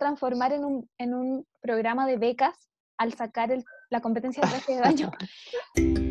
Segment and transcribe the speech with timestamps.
[0.00, 2.56] transformar en un, en un programa de becas
[2.98, 3.56] al sacar
[3.90, 5.12] la competencia de traje de baño.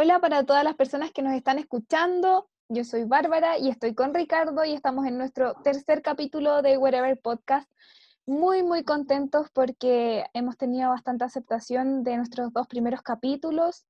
[0.00, 2.48] Hola para todas las personas que nos están escuchando.
[2.68, 7.18] Yo soy Bárbara y estoy con Ricardo y estamos en nuestro tercer capítulo de Wherever
[7.18, 7.68] Podcast.
[8.24, 13.87] Muy, muy contentos porque hemos tenido bastante aceptación de nuestros dos primeros capítulos.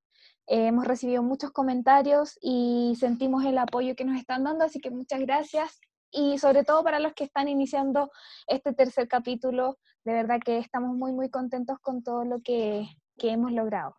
[0.51, 4.89] Eh, hemos recibido muchos comentarios y sentimos el apoyo que nos están dando, así que
[4.89, 5.79] muchas gracias.
[6.11, 8.09] Y sobre todo para los que están iniciando
[8.47, 12.87] este tercer capítulo, de verdad que estamos muy, muy contentos con todo lo que,
[13.19, 13.95] que hemos logrado.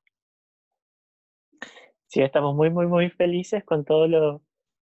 [2.09, 4.43] Sí, estamos muy, muy, muy felices con todo lo,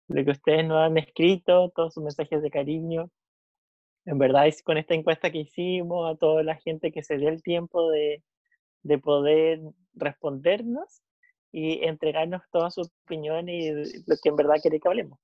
[0.07, 3.11] lo que ustedes nos han escrito, todos sus mensajes de cariño.
[4.05, 7.43] En verdad, con esta encuesta que hicimos, a toda la gente que se dio el
[7.43, 8.23] tiempo de,
[8.83, 9.59] de poder
[9.93, 11.01] respondernos
[11.51, 15.19] y entregarnos toda su opinión y lo que en verdad quiere que hablemos.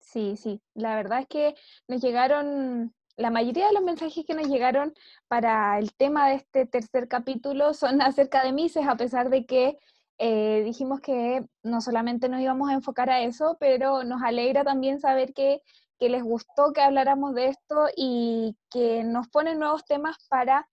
[0.00, 1.54] Sí, sí, la verdad es que
[1.88, 4.94] nos llegaron, la mayoría de los mensajes que nos llegaron
[5.28, 9.78] para el tema de este tercer capítulo son acerca de Mises, a pesar de que
[10.18, 15.00] eh, dijimos que no solamente nos íbamos a enfocar a eso, pero nos alegra también
[15.00, 15.60] saber que,
[15.98, 20.68] que les gustó que habláramos de esto y que nos ponen nuevos temas para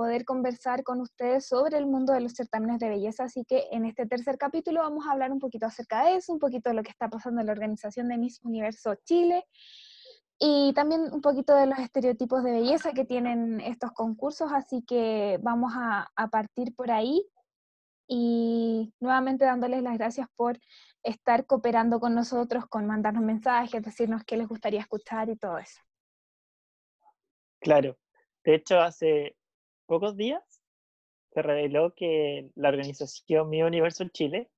[0.00, 3.24] poder conversar con ustedes sobre el mundo de los certámenes de belleza.
[3.24, 6.38] Así que en este tercer capítulo vamos a hablar un poquito acerca de eso, un
[6.38, 9.44] poquito de lo que está pasando en la organización de Miss Universo Chile
[10.38, 14.50] y también un poquito de los estereotipos de belleza que tienen estos concursos.
[14.54, 17.22] Así que vamos a, a partir por ahí
[18.08, 20.58] y nuevamente dándoles las gracias por
[21.02, 25.82] estar cooperando con nosotros, con mandarnos mensajes, decirnos qué les gustaría escuchar y todo eso.
[27.60, 27.98] Claro.
[28.42, 29.36] De hecho, hace
[29.90, 30.62] pocos días
[31.32, 34.48] se reveló que la organización Mi Universo Chile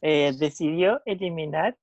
[0.00, 1.78] eh, decidió eliminar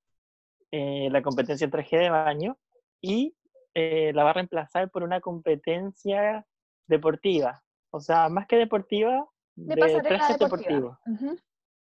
[0.72, 2.58] eh, la competencia en traje de baño
[3.00, 3.38] y
[3.74, 6.46] eh, la va a reemplazar por una competencia
[6.88, 7.64] deportiva.
[7.90, 9.26] O sea, más que deportiva,
[9.56, 10.98] de, trajes deportivos.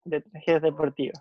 [0.03, 1.19] De trajes deportivos.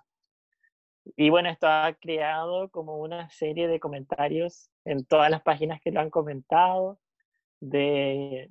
[1.17, 5.91] Y bueno, esto ha creado como una serie de comentarios en todas las páginas que
[5.91, 6.99] lo han comentado,
[7.61, 8.49] de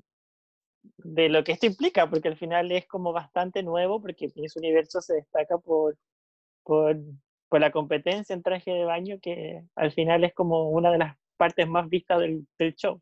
[0.97, 5.01] de lo que esto implica, porque al final es como bastante nuevo, porque Miss Universo
[5.01, 5.97] se destaca por,
[6.63, 6.97] por,
[7.47, 11.17] por, la competencia en traje de baño, que al final es como una de las
[11.37, 13.01] partes más vistas del, del show.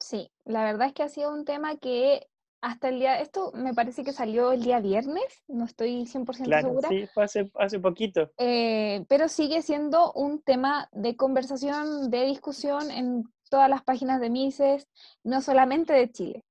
[0.00, 2.26] Sí, la verdad es que ha sido un tema que
[2.62, 6.68] hasta el día, esto me parece que salió el día viernes, no estoy 100% claro,
[6.68, 6.88] segura.
[6.88, 8.30] Sí, fue hace, hace poquito.
[8.38, 14.30] Eh, pero sigue siendo un tema de conversación, de discusión en todas las páginas de
[14.30, 14.88] Mises,
[15.22, 16.45] no solamente de Chile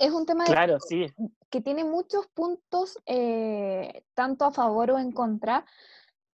[0.00, 0.44] es un tema
[1.50, 5.66] que tiene muchos puntos, eh, tanto a favor o en contra.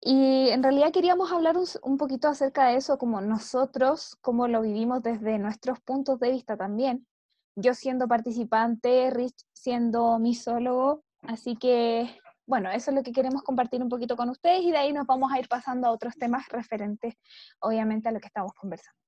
[0.01, 5.02] Y en realidad queríamos hablar un, poquito acerca de eso, como nosotros, como lo vivimos
[5.02, 7.07] desde nuestros puntos de vista también.
[7.56, 13.81] Yo siendo participante, Rich siendo misólogo, así que, bueno, eso es lo que queremos compartir
[13.81, 16.50] un poquito con ustedes y de ahí nos vamos a ir pasando a otros temas
[16.50, 17.13] referentes,
[17.62, 19.00] obviamente, a lo que estamos conversando.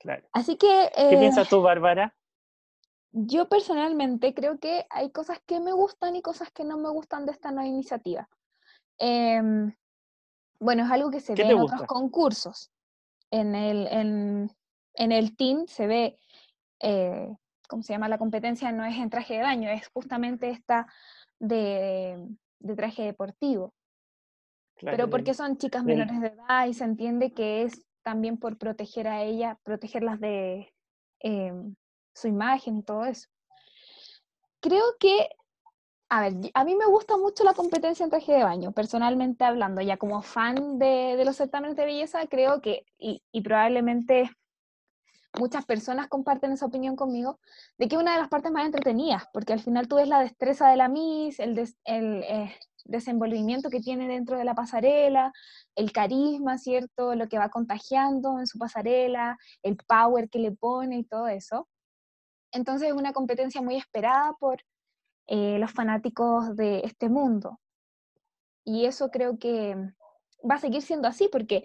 [0.00, 0.26] Claro.
[0.32, 0.90] Así que...
[0.96, 2.12] ¿Qué piensas tú, Bárbara?
[3.12, 7.26] Yo personalmente creo que hay cosas que me gustan y cosas que no me gustan
[7.26, 8.28] de esta nueva iniciativa.
[8.98, 9.74] Em,
[10.58, 12.70] bueno, es algo que se ve en otros concursos.
[13.30, 14.50] En el, en,
[14.94, 16.18] en el team se ve,
[16.80, 17.34] eh,
[17.68, 18.08] ¿cómo se llama?
[18.08, 20.86] La competencia no es en traje de baño, es justamente esta
[21.38, 22.26] de,
[22.60, 23.74] de traje deportivo.
[24.80, 29.06] Pero porque son chicas menores de edad y se entiende que es también por proteger
[29.06, 30.72] a ella, protegerlas de,
[31.20, 31.76] em,
[32.14, 33.28] su imagen y todo eso.
[34.60, 35.28] Creo que,
[36.08, 39.80] a ver, a mí me gusta mucho la competencia en traje de baño, personalmente hablando,
[39.80, 44.30] ya como fan de, de los certámenes de belleza, creo que, y, y, probablemente
[45.38, 47.40] muchas personas comparten esa opinión conmigo,
[47.78, 50.68] de que una de las partes más entretenidas, porque al final tú ves la destreza
[50.68, 55.32] de la Miss, el, el eh, desenvolvimiento que tiene dentro de la pasarela,
[55.74, 57.14] el carisma, ¿cierto?
[57.14, 61.68] Lo que va contagiando en su pasarela, el power que le pone y todo eso.
[62.52, 64.62] Entonces es una competencia muy esperada por
[65.26, 67.58] eh, los fanáticos de este mundo.
[68.64, 69.76] Y eso creo que
[70.48, 71.64] va a seguir siendo así, porque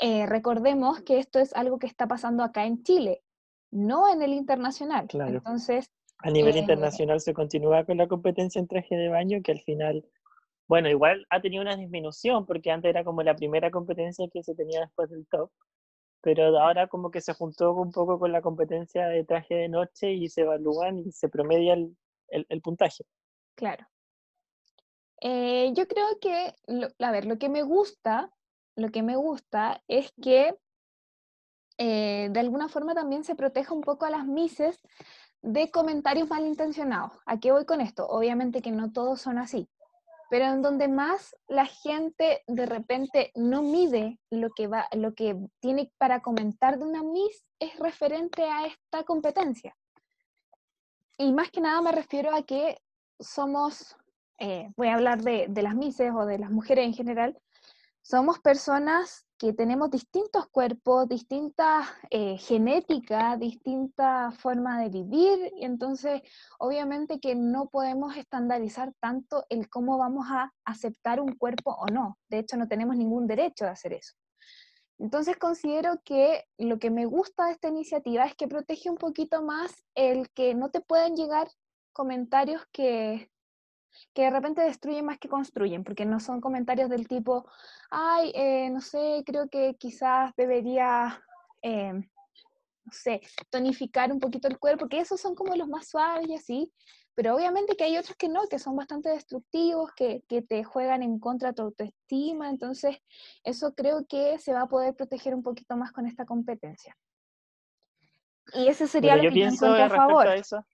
[0.00, 3.22] eh, recordemos que esto es algo que está pasando acá en Chile,
[3.70, 5.06] no en el internacional.
[5.08, 5.38] Claro.
[5.38, 5.90] Entonces,
[6.22, 9.60] a nivel eh, internacional se continúa con la competencia en traje de baño, que al
[9.60, 10.04] final,
[10.68, 14.54] bueno, igual ha tenido una disminución, porque antes era como la primera competencia que se
[14.54, 15.50] tenía después del top,
[16.20, 20.12] pero ahora como que se juntó un poco con la competencia de traje de noche
[20.12, 21.96] y se evalúan y se promedia el,
[22.28, 23.04] el, puntaje.
[23.54, 23.86] Claro.
[25.22, 26.54] Eh, yo creo que,
[26.98, 28.30] a ver, lo que me gusta,
[28.76, 30.56] lo que me gusta es que
[31.78, 34.78] eh, de alguna forma también se proteja un poco a las mises
[35.42, 37.12] de comentarios malintencionados.
[37.24, 38.06] ¿A qué voy con esto?
[38.06, 39.68] Obviamente que no todos son así,
[40.30, 45.36] pero en donde más la gente de repente no mide lo que, va, lo que
[45.58, 49.76] tiene para comentar de una Miss es referente a esta competencia.
[51.18, 52.80] Y más que nada me refiero a que
[53.18, 53.96] somos,
[54.38, 57.36] eh, voy a hablar de, de las Misses o de las mujeres en general,
[58.00, 66.20] somos personas que tenemos distintos cuerpos, distintas eh, genética, distinta forma de vivir, y entonces
[66.58, 72.18] obviamente que no podemos estandarizar tanto el cómo vamos a aceptar un cuerpo o no.
[72.28, 74.12] De hecho, no tenemos ningún derecho de hacer eso.
[74.98, 79.42] Entonces considero que lo que me gusta de esta iniciativa es que protege un poquito
[79.42, 81.48] más el que no te puedan llegar
[81.94, 83.29] comentarios que
[84.14, 87.48] que de repente destruyen más que construyen, porque no son comentarios del tipo,
[87.90, 91.22] ay, eh, no sé, creo que quizás debería,
[91.62, 93.20] eh, no sé,
[93.50, 96.72] tonificar un poquito el cuerpo, que esos son como los más suaves y así,
[97.14, 101.02] pero obviamente que hay otros que no, que son bastante destructivos, que, que te juegan
[101.02, 102.96] en contra de tu autoestima, entonces
[103.44, 106.96] eso creo que se va a poder proteger un poquito más con esta competencia.
[108.54, 110.26] Y ese sería lo que pienso yo a favor.
[110.26, 110.64] A eso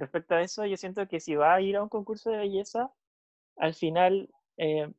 [0.00, 2.90] respecto a eso, yo siento que si va a ir a un concurso de belleza,
[3.56, 4.90] al final, eh,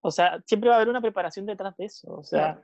[0.00, 2.12] o sea, siempre va a haber una preparación detrás de eso.
[2.12, 2.62] O sea,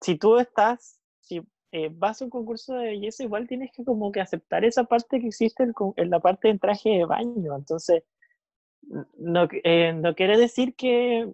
[0.00, 4.12] si tú estás, si eh, vas a un concurso de belleza, igual tienes que como
[4.12, 5.62] que aceptar esa parte que existe
[5.96, 7.56] en, la parte de traje de baño.
[7.56, 8.02] Entonces,
[9.16, 11.32] no, eh, no quiere decir que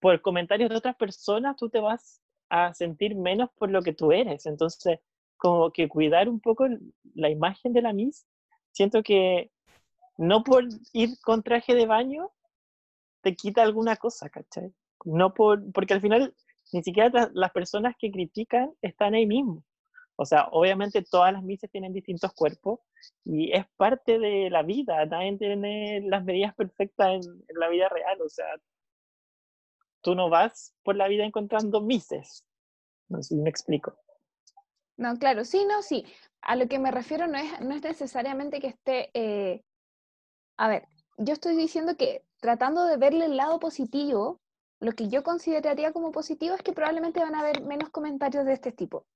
[0.00, 4.12] por comentarios de otras personas tú te vas a sentir menos por lo que tú
[4.12, 4.46] eres.
[4.46, 5.00] Entonces,
[5.36, 6.66] como que cuidar un poco
[7.14, 8.26] la imagen de la Miss.
[8.72, 9.50] Siento que
[10.18, 12.30] no por ir con traje de baño
[13.22, 14.72] te quita alguna cosa, ¿cachai?
[15.04, 16.34] No por, porque al final
[16.72, 19.64] ni siquiera las personas que critican están ahí mismo.
[20.16, 22.80] O sea, obviamente todas las misas tienen distintos cuerpos
[23.24, 25.04] y es parte de la vida.
[25.06, 28.20] Nadie tiene las medidas perfectas en, la vida real.
[28.22, 28.46] O sea,
[30.00, 32.46] tú no vas por la vida encontrando mises.
[33.08, 33.98] No sé si me explico.
[34.96, 36.04] No, claro, sí, no, sí.
[36.40, 39.62] A lo que me refiero no es, no es necesariamente que esté, eh,
[40.56, 40.88] a ver,
[41.18, 44.40] yo estoy diciendo que tratando de verle el lado positivo,
[44.80, 48.52] lo que yo consideraría como positivo es que probablemente van a haber menos comentarios de
[48.52, 49.06] este tipo.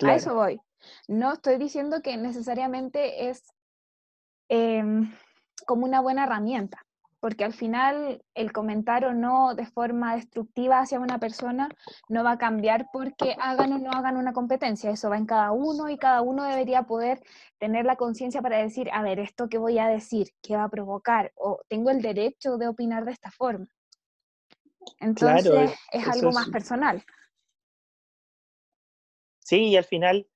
[0.00, 0.60] A eso voy.
[1.08, 3.42] No estoy diciendo que necesariamente es
[4.48, 5.12] em,
[5.66, 6.87] como una buena herramienta
[7.20, 11.68] porque al final el comentar o no de forma destructiva hacia una persona
[12.08, 15.52] no va a cambiar porque hagan o no hagan una competencia, eso va en cada
[15.52, 17.22] uno y cada uno debería poder
[17.58, 20.70] tener la conciencia para decir, a ver, esto que voy a decir, qué va a
[20.70, 23.66] provocar, o tengo el derecho de opinar de esta forma.
[25.00, 27.04] Entonces es algo más personal.
[29.40, 30.28] Sí, y al final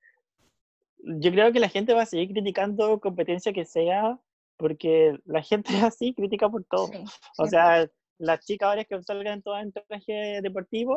[1.05, 4.19] yo creo que la gente va a seguir criticando competencia que sea
[4.63, 6.89] porque la gente es así, critica por todo.
[7.37, 10.95] o sea, las chicas ahora que salgan todas en traje deportivo,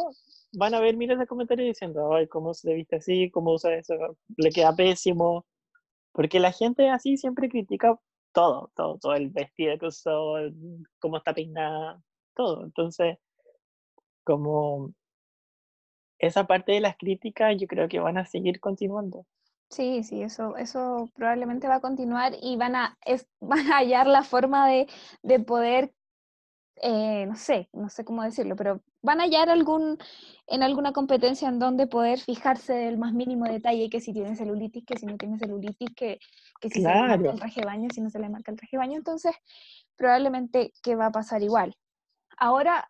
[0.54, 3.96] van a ver miles de comentarios diciendo, ay, cómo se viste así, cómo usa eso,
[4.38, 5.46] le queda pésimo.
[6.12, 8.00] Porque la gente así siempre critica
[8.32, 10.36] todo, todo, todo el vestido que usó,
[11.00, 12.00] cómo está peinada,
[12.36, 12.64] todo.
[12.64, 13.18] Entonces,
[14.24, 14.94] como
[16.20, 19.26] esa parte de las críticas, yo creo que van a seguir continuando.
[19.70, 24.08] Sí, sí, eso, eso probablemente va a continuar y van a, es, van a hallar
[24.08, 24.88] la forma de,
[25.24, 25.94] de poder,
[26.82, 29.98] eh, no sé, no sé cómo decirlo, pero van a hallar algún,
[30.48, 34.86] en alguna competencia en donde poder fijarse el más mínimo detalle, que si tiene celulitis,
[34.86, 36.20] que si no tiene celulitis, que,
[36.60, 38.58] que si se le marca el traje de baño, si no se le marca el
[38.58, 39.36] traje de baño, entonces
[39.96, 41.76] probablemente que va a pasar igual.
[42.38, 42.88] Ahora,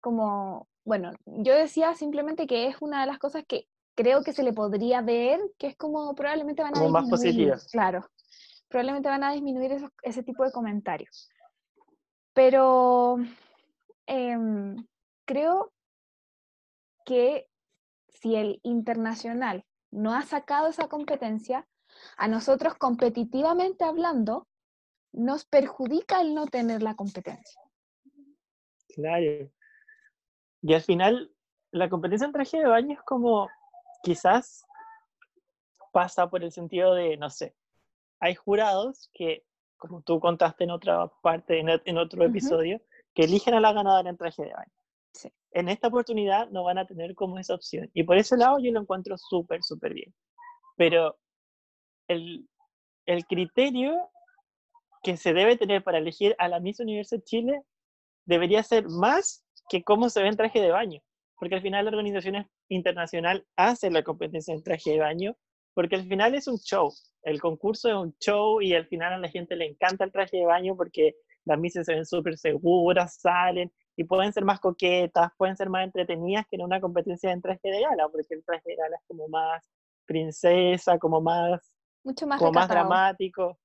[0.00, 3.68] como, bueno, yo decía simplemente que es una de las cosas que
[4.00, 7.02] creo que se le podría ver que es como probablemente van a disminuir.
[7.02, 7.68] más positivas.
[7.70, 8.08] Claro,
[8.68, 11.28] probablemente van a disminuir ese tipo de comentarios.
[12.32, 13.18] Pero
[14.06, 14.76] em,
[15.26, 15.72] creo
[17.04, 17.46] que
[18.08, 21.66] si el internacional no ha sacado esa competencia,
[22.16, 24.46] a nosotros competitivamente hablando,
[25.12, 27.60] nos perjudica el no tener la competencia.
[28.94, 29.50] Claro.
[30.62, 31.34] Y al final,
[31.70, 33.48] la competencia en traje de baño es como
[34.02, 34.64] quizás
[35.92, 37.54] pasa por el sentido de, no sé,
[38.20, 39.44] hay jurados que,
[39.76, 42.80] como tú contaste en otra parte, en, otro episodio,
[43.14, 44.72] que eligen a la ganadora en traje de baño.
[45.52, 47.90] En esta oportunidad no van a tener como esa opción.
[47.92, 50.14] Y por ese lado yo lo encuentro súper, súper bien.
[50.76, 51.18] Pero
[52.06, 52.48] el,
[53.06, 54.10] el criterio
[55.02, 57.62] que se debe tener para elegir a la Miss Universo Chile
[58.26, 61.00] debería ser más que cómo se ve en traje de baño,
[61.40, 65.36] porque al final la organización internacional hace la competencia en traje de baño,
[65.74, 66.92] porque al final es un show,
[67.22, 70.36] el concurso es un show y al final a la gente le encanta el traje
[70.36, 71.14] de baño porque
[71.46, 75.84] las misses se ven súper seguras, salen y pueden ser más coquetas, pueden ser más
[75.84, 79.02] entretenidas que en una competencia en traje de gala, porque el traje de gala es
[79.08, 79.66] como más
[80.04, 81.60] princesa, como más,
[82.04, 83.58] Mucho más, como más dramático.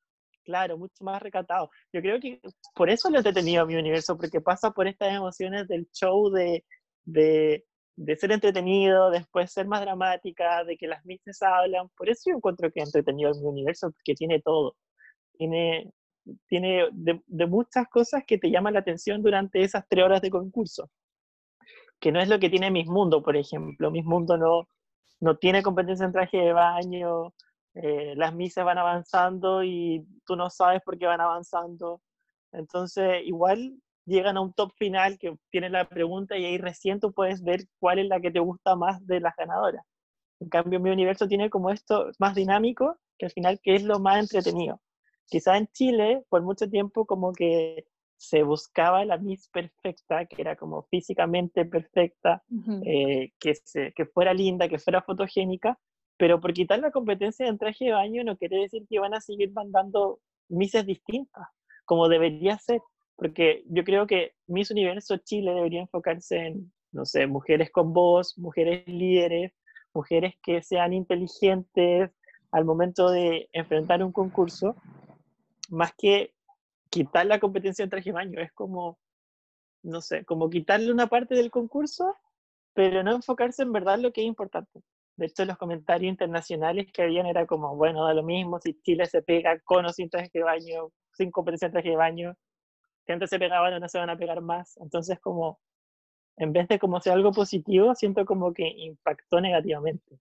[0.46, 1.72] Claro, mucho más recatado.
[1.92, 2.40] Yo creo que
[2.76, 6.30] por eso lo he detenido a mi universo, porque pasa por estas emociones del show
[6.30, 6.64] de,
[7.06, 11.90] de, de ser entretenido, después ser más dramática, de que las misses hablan.
[11.98, 14.76] Por eso yo encuentro que he entretenido universo, porque tiene todo.
[15.38, 15.92] Tiene,
[16.48, 20.30] tiene de, de, muchas cosas que te llaman la atención durante esas tres horas de
[20.30, 20.90] concurso.
[22.00, 23.92] Que no es lo que tiene Mis Mundo, por ejemplo.
[23.92, 24.68] Mis Mundo no,
[25.20, 27.34] no tiene competencia en traje de baño,
[27.76, 32.02] eh, las misas van avanzando y tú no sabes por qué van avanzando.
[32.52, 33.74] Entonces, igual
[34.06, 37.62] llegan a un top final que tiene la pregunta y ahí recién tú puedes ver
[37.80, 39.86] cuál es la que te gusta más de las ganadoras.
[40.40, 44.00] En cambio, mi universo tiene como esto más dinámico, que al final que es lo
[44.00, 44.82] más entretenido.
[45.28, 50.56] Quizá en Chile, por mucho tiempo, como que se buscaba la Miss perfecta, que era
[50.56, 52.44] como físicamente perfecta,
[52.86, 55.80] eh, que, se, que fuera linda, que fuera fotogénica,
[56.18, 59.22] pero por quitar la competencia en traje de baño no quiere decir que van a
[59.22, 61.48] seguir mandando Misses distintas,
[61.86, 62.80] como debería ser,
[63.16, 68.38] porque yo creo que Miss Universo Chile debería enfocarse en, no sé, mujeres con voz,
[68.38, 69.54] mujeres líderes,
[69.94, 72.12] mujeres que sean inteligentes
[72.52, 74.76] al momento de enfrentar un concurso,
[75.70, 76.34] más que
[76.90, 79.00] quitar la competencia en traje baño, es como,
[79.84, 82.16] no sé, como quitarle una parte del concurso,
[82.74, 84.82] pero no enfocarse en verdad lo que es importante.
[85.18, 89.06] De hecho, los comentarios internacionales que habían era como, bueno, da lo mismo si Chile
[89.06, 92.36] se pega con o sin traje de baño, sin competencia en traje de baño,
[93.06, 94.78] que antes se pegaban no se van a pegar más.
[94.78, 95.60] Entonces, como,
[96.38, 100.20] en vez de como ser algo positivo, siento como que impactó negativamente.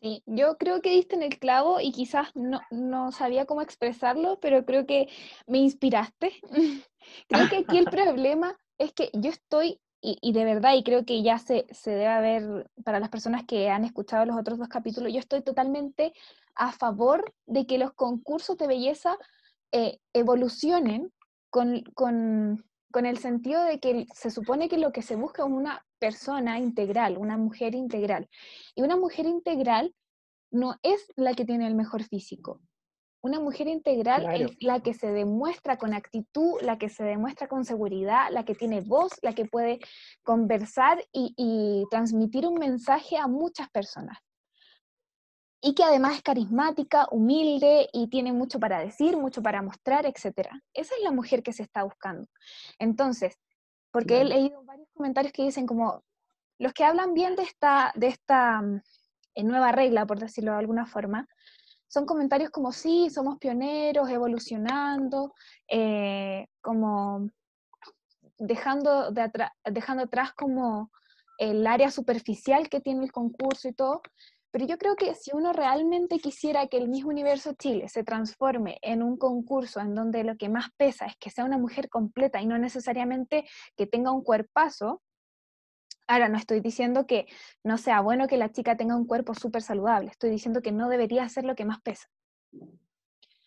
[0.00, 4.38] Sí, yo creo que diste en el clavo y quizás no, no sabía cómo expresarlo,
[4.40, 5.08] pero creo que
[5.46, 6.32] me inspiraste.
[7.28, 11.04] creo que aquí el problema es que yo estoy, y, y, de verdad, y creo
[11.06, 14.68] que ya se, se debe ver para las personas que han escuchado los otros dos
[14.68, 16.12] capítulos, yo estoy totalmente
[16.54, 19.16] a favor de que los concursos de belleza
[19.72, 21.12] eh, evolucionen
[21.50, 25.48] con, con, con el sentido de que se supone que lo que se busca es
[25.48, 28.28] una persona integral, una mujer integral.
[28.74, 29.94] Y una mujer integral
[30.50, 32.60] no es la que tiene el mejor físico.
[33.22, 37.64] Una mujer integral es la que se demuestra con actitud, la que se demuestra con
[37.64, 39.80] seguridad, la que tiene voz, la que puede
[40.22, 44.18] conversar y, y transmitir un mensaje a muchas personas
[45.60, 50.48] y que además es carismática, humilde y tiene mucho para decir, mucho para mostrar, etc.
[50.74, 52.28] Esa es la mujer que se está buscando.
[52.78, 53.38] Entonces,
[53.90, 56.02] porque he leído varios comentarios que dicen como,
[56.58, 58.82] los que hablan bien de esta, de esta mm,
[59.34, 61.26] eh, nueva regla, por decirlo de alguna forma,
[61.88, 65.32] son comentarios como, sí, somos pioneros, evolucionando,
[65.68, 67.30] eh, como
[68.38, 69.30] dejando, de
[69.64, 70.90] dejando atrás como
[71.38, 74.02] el área superficial que tiene el concurso y todo,
[74.56, 78.78] pero yo creo que si uno realmente quisiera que el mismo Universo Chile se transforme
[78.80, 82.40] en un concurso en donde lo que más pesa es que sea una mujer completa
[82.40, 83.44] y no necesariamente
[83.76, 85.02] que tenga un cuerpazo,
[86.06, 87.26] ahora no estoy diciendo que
[87.64, 90.88] no sea bueno que la chica tenga un cuerpo súper saludable, estoy diciendo que no
[90.88, 92.08] debería ser lo que más pesa.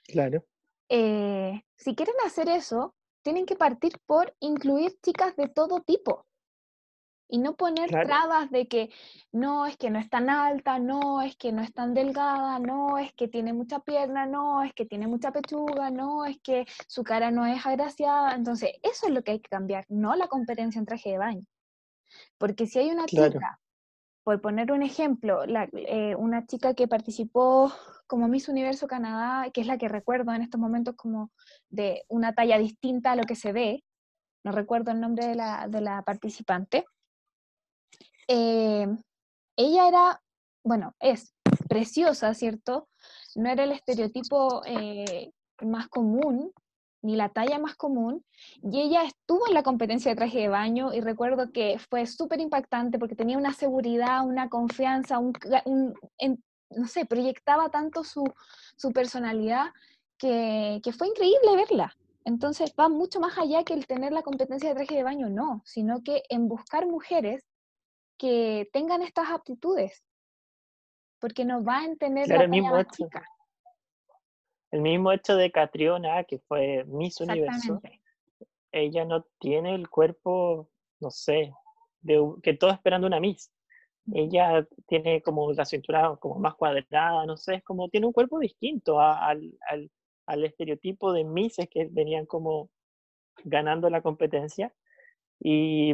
[0.04, 0.46] Claro.
[0.89, 6.28] Eh, si quieren hacer eso, tienen que partir por incluir chicas de todo tipo
[7.29, 8.89] y no poner trabas de que
[9.31, 12.98] no, es que no es tan alta, no, es que no es tan delgada, no,
[12.98, 17.03] es que tiene mucha pierna, no, es que tiene mucha pechuga, no, es que su
[17.03, 18.33] cara no es agraciada.
[18.33, 21.45] Entonces, eso es lo que hay que cambiar, no la competencia en traje de baño.
[22.39, 23.59] Porque si hay una chica,
[24.24, 25.43] por poner un ejemplo,
[25.74, 27.71] eh, una chica que participó
[28.07, 31.31] como Miss Universo Canadá, que es la que recuerdo en estos momentos como
[31.69, 33.83] de una talla distinta a lo que se ve,
[34.43, 36.86] no recuerdo el nombre de la, de la participante,
[38.29, 38.88] eh,
[39.57, 40.21] ella era,
[40.63, 41.33] bueno, es
[41.67, 42.88] preciosa, ¿cierto?
[43.36, 45.31] No era el estereotipo eh,
[45.62, 46.53] más común,
[47.01, 48.24] ni la talla más común,
[48.62, 52.39] y ella estuvo en la competencia de traje de baño y recuerdo que fue súper
[52.39, 55.33] impactante porque tenía una seguridad, una confianza, un,
[56.69, 58.24] no sé, proyectaba tanto su,
[58.75, 59.67] su personalidad
[60.19, 61.95] que, que, fue increíble verla.
[62.25, 65.63] Entonces va mucho más allá que el tener la competencia de traje de baño, no,
[65.65, 67.43] sino que en buscar mujeres
[68.20, 70.04] que tengan estas aptitudes,
[71.20, 73.24] porque no van a tener la mismo chica.
[74.72, 77.82] el mismo hecho de Catriona, que fue Miss Universo,
[78.72, 81.54] ella no tiene el cuerpo, no sé,
[82.02, 83.52] de, que todo esperando una Miss.
[84.12, 88.40] Ella tiene como la cintura como más cuadrada, no sé, es como tiene un cuerpo
[88.40, 89.92] distinto al, al,
[90.26, 92.70] al estereotipo de Misses que venían como
[93.44, 94.74] ganando la competencia.
[95.40, 95.94] Y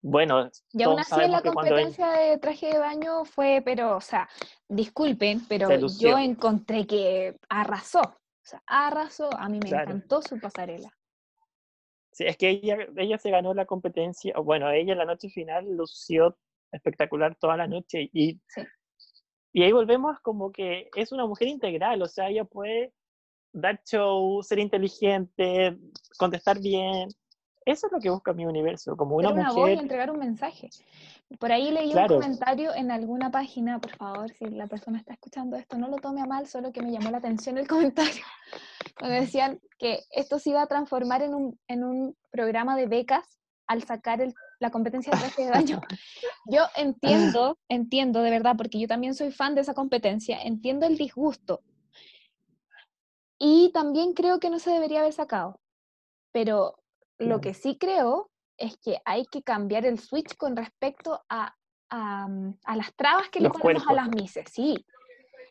[0.00, 4.28] bueno, y aún así la competencia de traje de baño fue, pero, o sea,
[4.68, 8.00] disculpen, pero yo encontré que arrasó.
[8.00, 10.90] O sea, arrasó, a mí me encantó su pasarela.
[12.12, 15.28] Sí, es que ella, ella se ganó la competencia, o bueno, ella en la noche
[15.28, 16.36] final lució
[16.72, 18.40] espectacular toda la noche y,
[19.52, 22.92] y ahí volvemos como que es una mujer integral, o sea, ella puede
[23.52, 25.76] dar show, ser inteligente,
[26.18, 27.08] contestar bien,
[27.64, 29.62] eso es lo que busca mi universo, como una, una mujer.
[29.62, 30.70] Voz y entregar un mensaje.
[31.38, 35.56] Por ahí leí un comentario en alguna página, por favor, si la persona está escuchando
[35.56, 38.24] esto, no lo tome a mal, solo que me llamó la atención el comentario.
[38.98, 43.38] Donde decían que esto se iba a transformar en un, en un programa de becas
[43.66, 45.80] al sacar el, la competencia de traje de baño.
[46.46, 50.96] Yo entiendo, entiendo de verdad, porque yo también soy fan de esa competencia, entiendo el
[50.96, 51.60] disgusto.
[53.38, 55.60] Y también creo que no se debería haber sacado.
[56.32, 56.78] Pero
[57.18, 61.54] lo que sí creo es que hay que cambiar el switch con respecto a,
[61.90, 64.84] a, mm, las trabas que le ponemos a las mises, sí.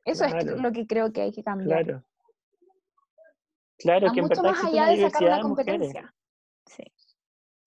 [0.04, 1.84] Eso es lo que creo que hay que cambiar.
[1.84, 2.04] Claro.
[3.78, 6.14] Claro, que mucho más allá de sacar una competencia.
[6.66, 6.84] Sí,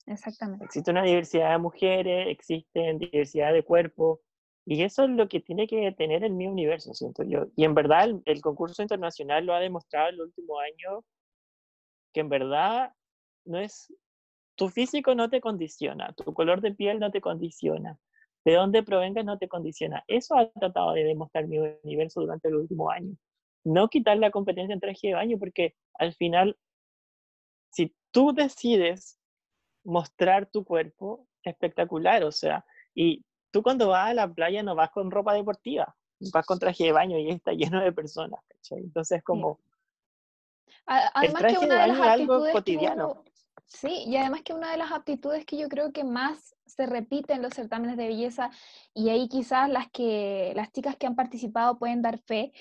[0.06, 0.64] exactamente.
[0.64, 4.20] Existe una diversidad de mujeres, existe diversidad de cuerpos,
[4.66, 7.46] y eso es lo que tiene que tener el mi universo, siento yo.
[7.56, 11.04] Y en verdad el, el concurso internacional lo ha demostrado en el último año,
[12.12, 12.92] que en verdad
[13.50, 13.92] no es,
[14.54, 17.98] tu físico no te condiciona, tu color de piel no te condiciona,
[18.44, 20.04] de dónde provengas no te condiciona.
[20.06, 23.16] Eso ha tratado de demostrar mi universo durante el último año.
[23.64, 26.56] No quitar la competencia en traje de baño, porque al final,
[27.70, 29.18] si tú decides
[29.84, 34.90] mostrar tu cuerpo, espectacular, o sea, y tú cuando vas a la playa no vas
[34.90, 35.94] con ropa deportiva,
[36.32, 39.58] vas con traje de baño y está lleno de personas, Entonces, como...
[40.86, 43.24] Además que una de, las algo cotidiano.
[43.72, 47.34] Sí, y además que una de las aptitudes que yo creo que más se repite
[47.34, 48.50] en los certámenes de belleza,
[48.94, 52.52] y ahí quizás las, que, las chicas que han participado pueden dar fe,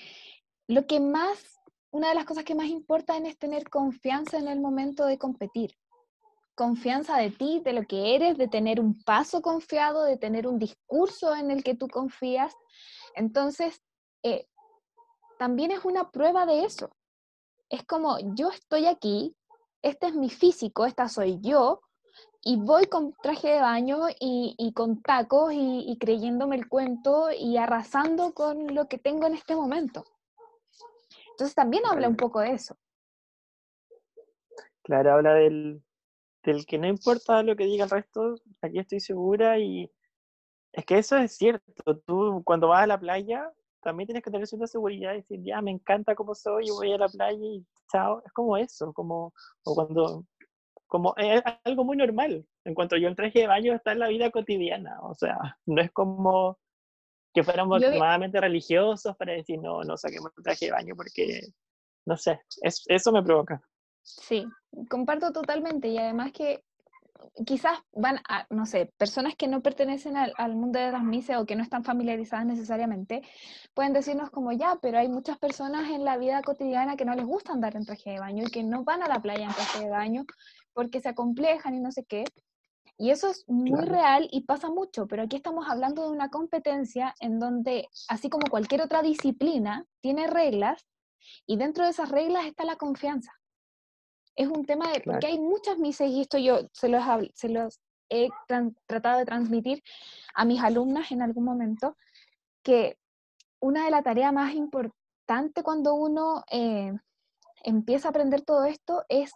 [0.68, 4.60] lo que más, una de las cosas que más importan es tener confianza en el
[4.60, 5.76] momento de competir.
[6.54, 10.58] Confianza de ti, de lo que eres, de tener un paso confiado, de tener un
[10.60, 12.54] discurso en el que tú confías.
[13.16, 13.82] Entonces,
[14.22, 14.46] eh,
[15.40, 16.90] también es una prueba de eso.
[17.68, 19.34] Es como, yo estoy aquí,
[19.82, 21.80] este es mi físico, esta soy yo,
[22.42, 28.32] y voy con traje de baño y, con tacos y, creyéndome el cuento y arrasando
[28.32, 30.04] con lo que tengo en este momento.
[31.32, 32.76] Entonces también habla un poco de eso.
[34.82, 35.82] Claro, habla del,
[36.42, 39.90] del que no importa lo que diga el resto, aquí estoy segura y
[40.72, 41.98] es que eso es cierto.
[42.06, 43.50] Tú cuando vas a la playa
[43.82, 46.98] también tienes que tener cierta seguridad y decir, ya, me encanta cómo soy, voy a
[46.98, 48.22] la playa y chao.
[48.24, 49.32] Es como eso, como,
[49.64, 50.24] o cuando,
[50.86, 52.46] como, es algo muy normal.
[52.64, 55.80] En cuanto yo el traje de baño está en la vida cotidiana, o sea, no
[55.80, 56.58] es como
[57.32, 61.40] que fuéramos extremadamente religiosos para decir, no, no saquemos el traje de baño porque,
[62.06, 63.62] no sé, es, eso me provoca.
[64.02, 64.44] Sí,
[64.88, 66.64] comparto totalmente y además que
[67.46, 71.46] quizás van a, no sé, personas que no pertenecen al, mundo de las misas o
[71.46, 73.22] que no están familiarizadas necesariamente,
[73.74, 77.24] pueden decirnos como ya, pero hay muchas personas en la vida cotidiana que no les
[77.24, 79.84] gusta andar en traje de baño y que no van a la playa en traje
[79.84, 80.24] de baño
[80.72, 82.24] porque se acomplejan y no sé qué.
[82.98, 87.14] Y eso es muy real y pasa mucho, pero aquí estamos hablando de una competencia
[87.20, 90.86] en donde, así como cualquier otra disciplina, tiene reglas
[91.46, 93.39] y dentro de esas reglas está la confianza
[94.40, 97.02] es un tema de, porque hay muchas mises, y esto yo se los,
[97.34, 98.28] se los he
[98.86, 99.82] tratado de transmitir
[100.34, 101.96] a mis alumnas en algún momento,
[102.62, 102.96] que
[103.60, 106.92] una de las tareas más importantes cuando uno eh,
[107.64, 109.30] empieza a aprender todo esto es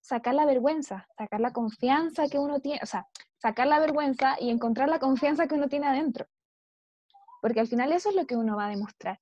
[0.00, 4.50] sacar la vergüenza, sacar la confianza que uno tiene, o sea, sacar la vergüenza y
[4.50, 6.26] encontrar la confianza que uno tiene adentro.
[7.40, 9.20] Porque al final eso es lo que uno va a demostrar.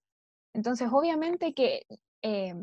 [0.55, 1.87] Entonces, obviamente que
[2.23, 2.55] eh,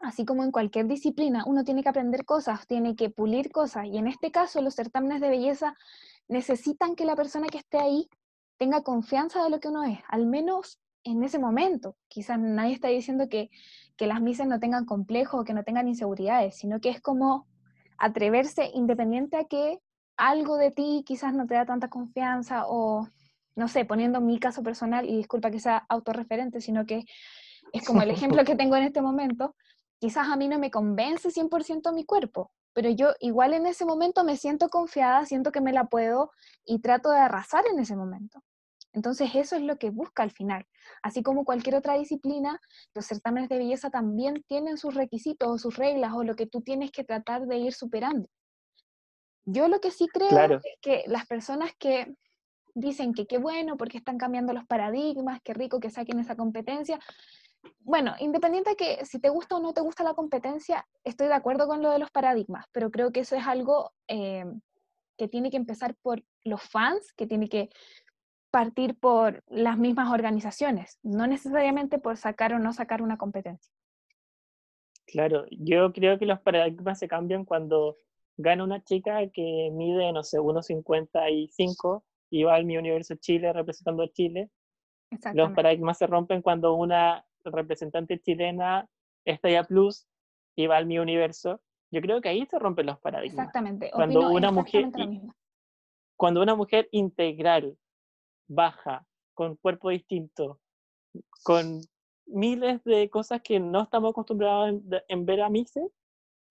[0.00, 3.98] así como en cualquier disciplina, uno tiene que aprender cosas, tiene que pulir cosas, y
[3.98, 5.76] en este caso los certámenes de belleza
[6.28, 8.08] necesitan que la persona que esté ahí
[8.56, 11.96] tenga confianza de lo que uno es, al menos en ese momento.
[12.08, 13.50] Quizás nadie está diciendo que,
[13.96, 17.46] que las misas no tengan complejos o que no tengan inseguridades, sino que es como
[17.98, 19.78] atreverse independiente a que
[20.16, 23.08] algo de ti quizás no te da tanta confianza o,
[23.56, 27.04] no sé, poniendo mi caso personal, y disculpa que sea autorreferente, sino que
[27.72, 29.54] es como el ejemplo que tengo en este momento,
[30.00, 34.24] quizás a mí no me convence 100% mi cuerpo, pero yo igual en ese momento
[34.24, 36.32] me siento confiada, siento que me la puedo
[36.64, 38.42] y trato de arrasar en ese momento.
[38.92, 40.66] Entonces eso es lo que busca al final.
[41.02, 42.60] Así como cualquier otra disciplina,
[42.94, 46.62] los certámenes de belleza también tienen sus requisitos o sus reglas o lo que tú
[46.62, 48.28] tienes que tratar de ir superando.
[49.44, 52.14] Yo lo que sí creo es que las personas que
[52.74, 56.98] dicen que qué bueno porque están cambiando los paradigmas, qué rico que saquen esa competencia,
[57.80, 61.34] bueno, independiente de que si te gusta o no te gusta la competencia, estoy de
[61.34, 64.44] acuerdo con lo de los paradigmas, pero creo que eso es algo eh,
[65.16, 67.70] que tiene que empezar por los fans, que tiene que
[68.50, 73.72] partir por las mismas organizaciones, no necesariamente por sacar o no sacar una competencia.
[75.06, 77.98] Claro, yo creo que los paradigmas se cambian cuando
[78.36, 84.04] gana una chica que mide, no sé, 1,55 y va al Mi Universo Chile representando
[84.04, 84.50] a Chile.
[85.34, 88.88] Los paradigmas se rompen cuando una representante chilena
[89.24, 90.06] está ya plus
[90.56, 91.60] y va al Mi Universo.
[91.90, 93.46] Yo creo que ahí se rompen los paradigmas.
[93.46, 93.90] Exactamente.
[93.92, 94.90] Cuando una mujer
[96.16, 97.78] cuando una mujer integral
[98.46, 100.60] baja, con cuerpo distinto,
[101.44, 101.80] con
[102.26, 105.88] miles de cosas que no estamos acostumbrados en, ver a Mise,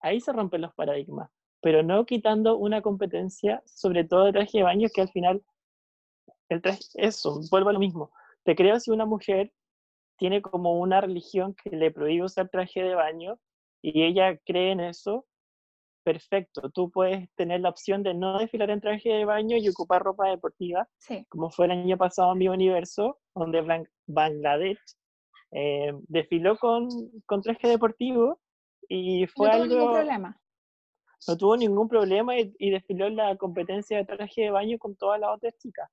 [0.00, 4.64] ahí se rompen los paradigmas, pero no quitando una competencia, sobre todo el traje de
[4.64, 5.40] baño, que al final,
[6.48, 8.10] el traje, eso, vuelvo a lo mismo.
[8.42, 9.52] Te creo si una mujer
[10.20, 13.38] tiene como una religión que le prohíbe usar traje de baño
[13.82, 15.26] y ella cree en eso,
[16.04, 16.70] perfecto.
[16.70, 20.28] Tú puedes tener la opción de no desfilar en traje de baño y ocupar ropa
[20.28, 20.86] deportiva,
[21.30, 24.78] como fue el año pasado en mi universo, donde Bangladesh
[25.52, 26.88] eh, desfiló con,
[27.24, 28.40] con, traje deportivo
[28.90, 30.40] y fue no tuvo Ningún problema.
[31.28, 34.96] No tuvo ningún problema y, y, desfiló en la competencia de traje de baño con
[34.96, 35.88] todas las otras chicas.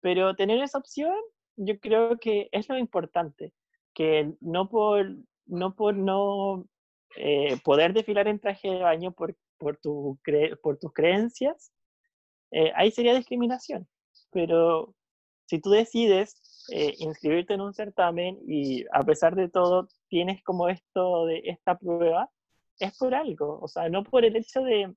[0.00, 1.14] Pero tener esa opción,
[1.56, 3.52] yo creo que es lo importante,
[3.94, 6.66] que no por no, por no
[7.16, 10.18] eh, poder desfilar en traje de baño por, por, tu
[10.62, 11.72] por tus creencias,
[12.50, 13.88] eh, ahí sería discriminación.
[14.30, 14.94] Pero
[15.46, 20.68] si tú decides eh, inscribirte en un certamen y a pesar de todo tienes como
[20.68, 22.30] esto de esta prueba,
[22.78, 24.92] es por algo, o sea, no por el hecho de,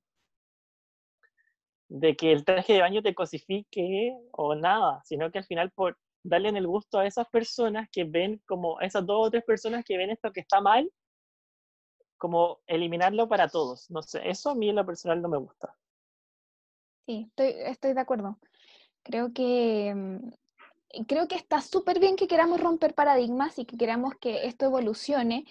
[1.90, 5.98] de que el traje de baño te cosifique o nada, sino que al final por
[6.28, 9.84] darle en el gusto a esas personas que ven como, esas dos o tres personas
[9.86, 10.92] que ven esto que está mal
[12.18, 13.90] como eliminarlo para todos.
[13.90, 15.74] No sé, eso a mí en lo personal no me gusta.
[17.06, 18.38] Sí, estoy, estoy de acuerdo.
[19.04, 24.16] Creo que, mm, creo que está súper bien que queramos romper paradigmas y que queramos
[24.20, 25.46] que esto evolucione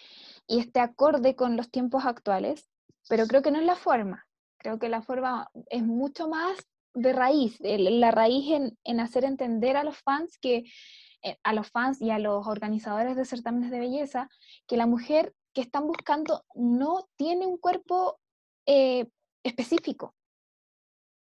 [0.47, 2.69] y esté acorde con los tiempos actuales,
[3.09, 4.27] pero creo que no es la forma.
[4.59, 9.77] Creo que la forma es mucho más de raíz, la raíz en, en hacer entender
[9.77, 10.65] a los fans que
[11.23, 14.29] eh, a los fans y a los organizadores de certámenes de belleza
[14.67, 18.21] que la mujer que están buscando no tiene un cuerpo
[18.67, 19.09] eh,
[19.43, 20.15] específico,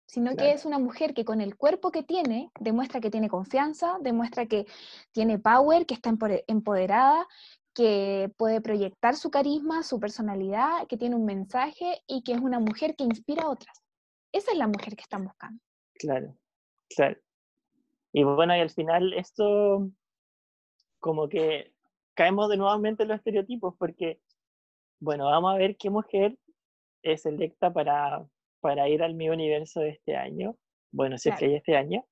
[0.07, 3.99] sino que es una mujer que con el cuerpo que tiene demuestra que tiene confianza,
[4.01, 4.67] demuestra que
[5.13, 6.11] tiene power, que está
[6.47, 7.27] empoderada,
[7.75, 12.61] que puede proyectar su carisma, su personalidad, que tiene un mensaje y que es una
[12.61, 13.82] mujer que inspira a otras.
[14.33, 15.63] Esa es la mujer que están buscando.
[15.95, 16.37] Claro,
[16.95, 17.21] claro.
[18.13, 19.89] Y bueno, y al final esto
[20.99, 21.73] como que
[22.15, 24.21] caemos de nuevamente en los estereotipos porque,
[25.01, 26.39] bueno, vamos a ver qué mujer
[27.03, 28.27] es electa para,
[28.61, 30.57] para ir al mi universo de este año.
[30.93, 32.07] Bueno, si es que hay este año.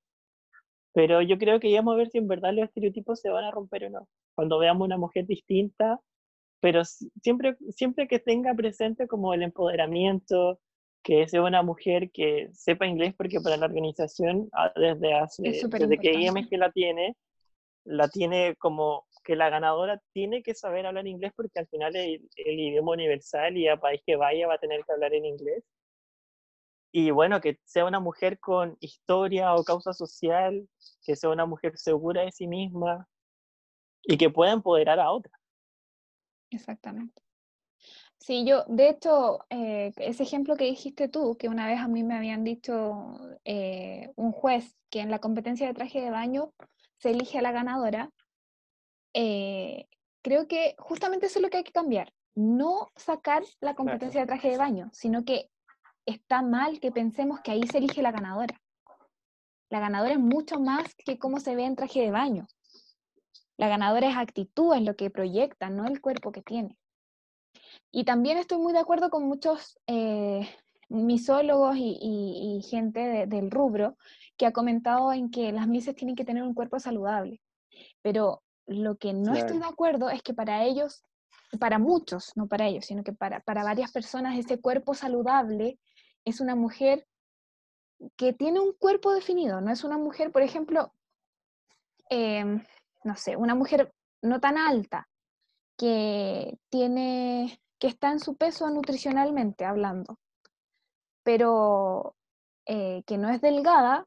[0.92, 3.44] Pero yo creo que ya vamos a ver si en verdad los estereotipos se van
[3.44, 4.08] a romper o no.
[4.34, 6.00] Cuando veamos una mujer distinta,
[6.60, 10.58] pero siempre, siempre que tenga presente como el empoderamiento,
[11.02, 15.98] que sea una mujer que sepa inglés, porque para la organización, ah, desde, hace, desde
[15.98, 17.16] que IMG la tiene,
[17.84, 22.20] la tiene como que la ganadora tiene que saber hablar inglés porque al final es
[22.36, 25.64] el, idioma universal y a país que vaya va a tener que hablar en inglés.
[26.92, 30.68] Y bueno, que sea una mujer con historia o causa social,
[31.04, 33.06] que sea una mujer segura de sí misma
[34.02, 35.32] y que pueda empoderar a otra.
[36.50, 37.22] Exactamente.
[38.20, 42.04] Sí, yo, de hecho, eh, ese ejemplo que dijiste tú, que una vez a mí
[42.04, 46.52] me habían dicho eh, un juez que en la competencia de traje de baño
[46.98, 48.10] se elige a la ganadora,
[49.14, 49.86] eh,
[50.22, 52.12] creo que justamente eso es lo que hay que cambiar.
[52.34, 55.50] No sacar la competencia de traje de baño, sino que
[56.04, 58.60] está mal que pensemos que ahí se elige la ganadora.
[59.70, 62.46] La ganadora es mucho más que cómo se ve en traje de baño.
[63.56, 66.76] La ganadora es actitud, es lo que proyecta, no el cuerpo que tiene.
[67.90, 70.48] Y también estoy muy de acuerdo con muchos eh,
[70.88, 73.96] misólogos y, gente del rubro
[74.36, 77.40] que ha comentado en que las mises tienen que tener un cuerpo saludable.
[78.02, 81.04] Pero lo que no estoy de acuerdo es que para ellos,
[81.58, 85.78] para muchos, no para ellos, sino que para, para varias personas, ese cuerpo saludable
[86.24, 87.06] es una mujer
[88.16, 90.94] que tiene un cuerpo definido, no es una mujer, por ejemplo,
[92.08, 92.64] em,
[93.04, 95.08] no sé, una mujer no tan alta,
[95.80, 100.18] que tiene, que está en su peso nutricionalmente hablando,
[101.22, 102.14] pero
[102.66, 104.04] eh, que no es delgada,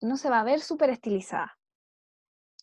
[0.00, 1.58] no se va a ver súper estilizada.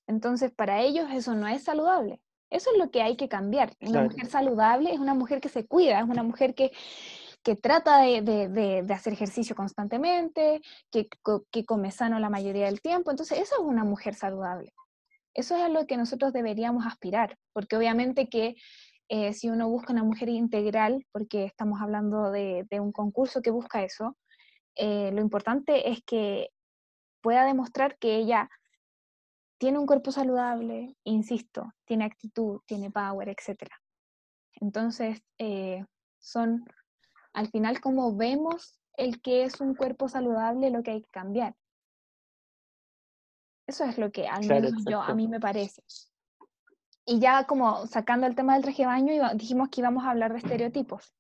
[0.08, 2.22] Entonces, para ellos eso no es saludable.
[2.50, 3.74] Eso es lo que hay que cambiar.
[3.82, 6.72] Una mujer saludable es una mujer que se cuida, es una mujer que,
[7.44, 8.48] que trata de, de,
[8.84, 11.10] de, hacer ejercicio constantemente, que,
[11.52, 13.12] que, come sano la mayoría del tiempo.
[13.12, 14.74] Entonces, eso es una mujer saludable.
[15.34, 18.56] Eso es a lo que nosotros deberíamos aspirar, porque obviamente que
[19.10, 23.84] eh, si uno busca una mujer integral, porque estamos hablando de, un concurso que busca
[23.84, 24.18] eso,
[24.76, 26.50] eh, lo importante es que
[27.22, 28.50] pueda demostrar que ella
[29.58, 33.70] tiene un cuerpo saludable, insisto, tiene actitud, tiene power, etc.
[34.56, 35.86] Entonces, eh,
[36.20, 36.66] son
[37.34, 41.56] al final como vemos el que es un cuerpo saludable lo que hay que cambiar.
[43.74, 45.84] Eso es lo que al menos yo, a mí me parece.
[47.06, 50.32] Y ya como sacando el tema del traje de baño, dijimos que íbamos a hablar
[50.32, 51.14] de estereotipos.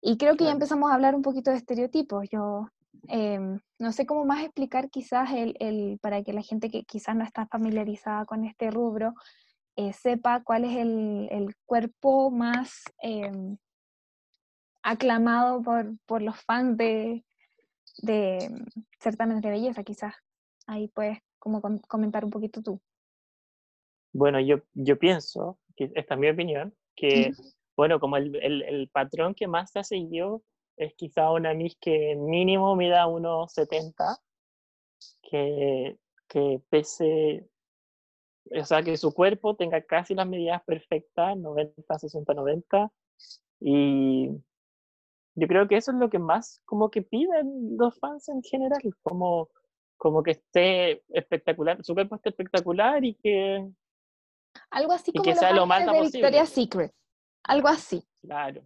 [0.00, 2.28] Y creo que ya empezamos a hablar un poquito de estereotipos.
[2.30, 2.68] Yo
[3.08, 7.24] Em, no sé cómo más explicar quizás el, para que la gente que quizás no
[7.24, 9.14] está familiarizada con este rubro
[9.76, 13.56] eh, sepa cuál es el, cuerpo más em,
[14.82, 17.24] aclamado por, los fans de,
[17.98, 18.64] de
[18.98, 20.14] certámenes de belleza, quizás.
[20.66, 22.80] Ahí puedes como comentar un poquito tú.
[24.12, 27.32] Bueno, yo, yo pienso, que esta es mi opinión, que,
[27.76, 30.42] bueno, como el, el, patrón que más se ha seguido
[30.76, 34.18] es quizá una Miss que mínimo mida unos 70,
[35.22, 35.96] que,
[36.28, 37.48] que pese,
[38.50, 42.92] o sea, que su cuerpo tenga casi las medidas perfectas, 90, 60, 90,
[43.60, 44.30] y
[45.34, 48.80] yo creo que eso es lo que más como que piden los fans en general,
[49.02, 49.48] como,
[50.00, 53.68] como que esté espectacular, su cuerpo esté espectacular y que...
[54.70, 56.92] Algo así como que sea lo más de Victoria's Secret,
[57.44, 58.02] algo así.
[58.22, 58.62] Claro,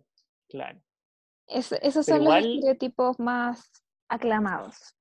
[0.48, 0.80] claro
[1.46, 3.70] esos son los estereotipos más
[4.08, 4.94] aclamados.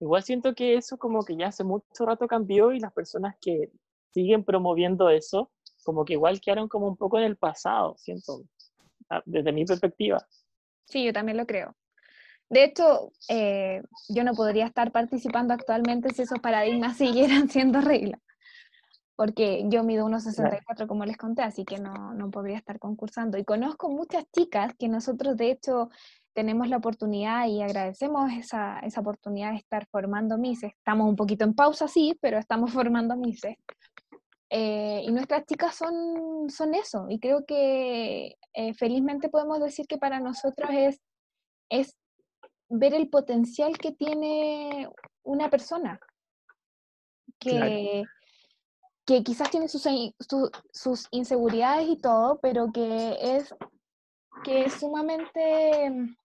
[0.00, 3.70] Igual siento que eso como que ya hace mucho rato cambió y las personas que
[4.12, 5.50] siguen promoviendo eso,
[5.84, 8.42] como que igual quedaron como un poco en el pasado, siento,
[9.10, 10.26] ah, desde mi perspectiva.
[10.86, 11.76] Sí, yo también lo creo.
[12.50, 18.18] De hecho, eh, yo no podría estar participando actualmente si esos paradigmas siguieran siendo regla
[19.20, 23.36] porque yo mido unos 64 como les conté, así que no, no, podría estar concursando.
[23.36, 25.90] Y conozco muchas chicas que nosotros de hecho
[26.32, 30.72] tenemos la oportunidad y agradecemos esa, esa oportunidad de estar formando MISES.
[30.72, 33.56] Estamos un poquito en pausa, sí, pero estamos formando MISES.
[34.48, 39.98] Eh, y nuestras chicas son, son eso, y creo que eh, felizmente podemos decir que
[39.98, 40.98] para nosotros es,
[41.68, 41.94] es
[42.70, 44.88] ver el potencial que tiene
[45.24, 46.00] una persona,
[47.38, 48.04] que,
[49.04, 49.86] que quizás tiene sus,
[50.72, 53.54] sus inseguridades y todo, pero que es,
[54.44, 56.16] que es sumamente mm,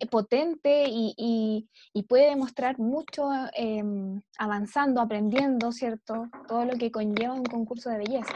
[0.00, 6.28] eh, potente y, y, puede demostrar mucho em, avanzando, aprendiendo, ¿cierto?
[6.46, 8.34] Todo lo que conlleva un concurso de belleza.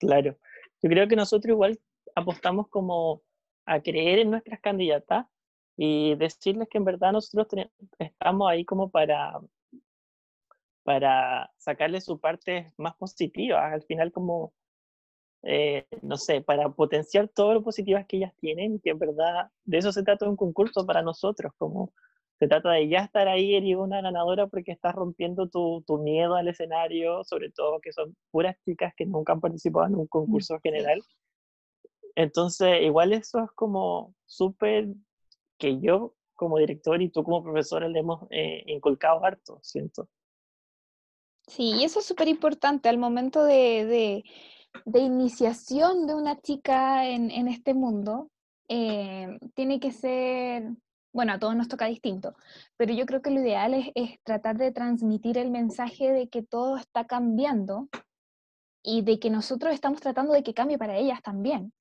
[0.00, 0.36] Claro,
[0.82, 1.78] yo creo que nosotros igual
[2.14, 3.22] apostamos como
[3.66, 5.26] a creer en nuestras candidatas
[5.76, 7.46] y decirles que en verdad nosotros
[7.98, 9.40] estamos ahí como para
[10.86, 14.54] para sacarle su parte más positiva, al final como,
[15.42, 19.78] eh, no sé, para potenciar todo lo positivas que ellas tienen, que en verdad de
[19.78, 21.92] eso se trata un concurso para nosotros, como
[22.38, 26.36] se trata de ya estar ahí, eres una ganadora porque estás rompiendo tu, tu, miedo
[26.36, 30.60] al escenario, sobre todo que son puras chicas que nunca han participado en un concurso
[30.62, 31.02] general.
[32.14, 34.86] Entonces, igual eso es como súper
[35.58, 40.08] que yo como director y tú como profesora le hemos eh, inculcado harto, siento.
[41.46, 44.24] Sí, y eso es súper importante al momento de,
[44.84, 48.30] de, iniciación de una chica en, en este mundo.
[48.68, 50.64] Eh, tiene que ser,
[51.12, 52.34] bueno, a todos nos toca distinto,
[52.76, 56.42] pero yo creo que lo ideal es, es, tratar de transmitir el mensaje de que
[56.42, 57.88] todo está cambiando
[58.82, 61.72] y de que nosotros estamos tratando de que cambie para ellas también.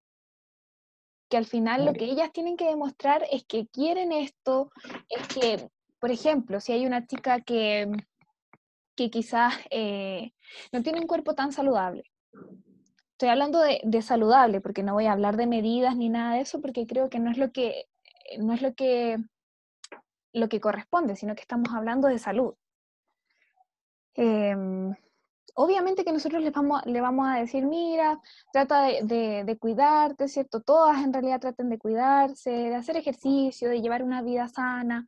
[1.29, 4.69] Que al final lo que ellas tienen que demostrar es que quieren esto,
[5.09, 7.91] es que, por ejemplo, si hay una chica que
[8.95, 10.31] que quizás eh,
[10.71, 12.03] no tiene un cuerpo tan saludable.
[13.11, 16.59] Estoy hablando de, saludable, porque no voy a hablar de medidas ni nada de eso,
[16.61, 17.85] porque creo que no es lo que,
[18.39, 19.17] no es lo que,
[20.33, 22.55] lo que corresponde, sino que estamos hablando de salud.
[24.15, 24.95] Em,
[25.55, 28.19] obviamente que nosotros les vamos, le vamos a decir, mira,
[28.51, 30.61] trata de, de, cuidarte, ¿cierto?
[30.61, 35.07] Todas en realidad traten de cuidarse, de hacer ejercicio, de llevar una vida sana,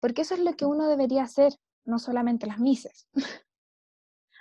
[0.00, 1.52] porque eso es lo que uno debería hacer,
[1.84, 3.08] no solamente las mises.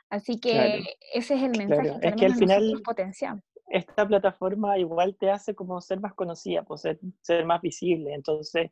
[0.09, 0.83] Así que
[1.13, 3.43] ese es el mensaje que, es que al final potencial.
[3.67, 8.71] Esta plataforma igual te hace como ser más conocida, pues ser, ser más visible, entonces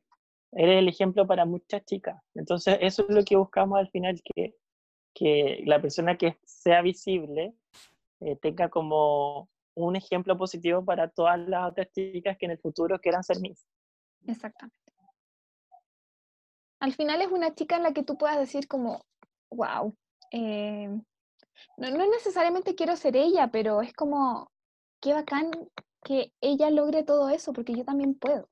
[0.51, 2.19] eres el ejemplo para muchas chicas.
[2.33, 4.55] Entonces eso es lo que buscamos al final, que
[5.17, 7.55] que la persona que sea visible
[8.19, 12.99] eh, tenga como un ejemplo positivo para todas las otras chicas que en el futuro
[12.99, 13.65] quieran ser Miss.
[14.27, 14.77] Exactamente.
[16.79, 19.05] Al final es una chica en la que tú puedas decir como,
[19.49, 19.95] wow,
[20.31, 20.87] eh,
[21.77, 24.51] no, no necesariamente quiero ser ella, pero es como,
[25.01, 25.49] qué bacán
[26.03, 28.49] que ella logre todo eso, porque yo también puedo.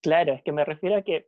[0.00, 1.26] Claro, es que me refiero a que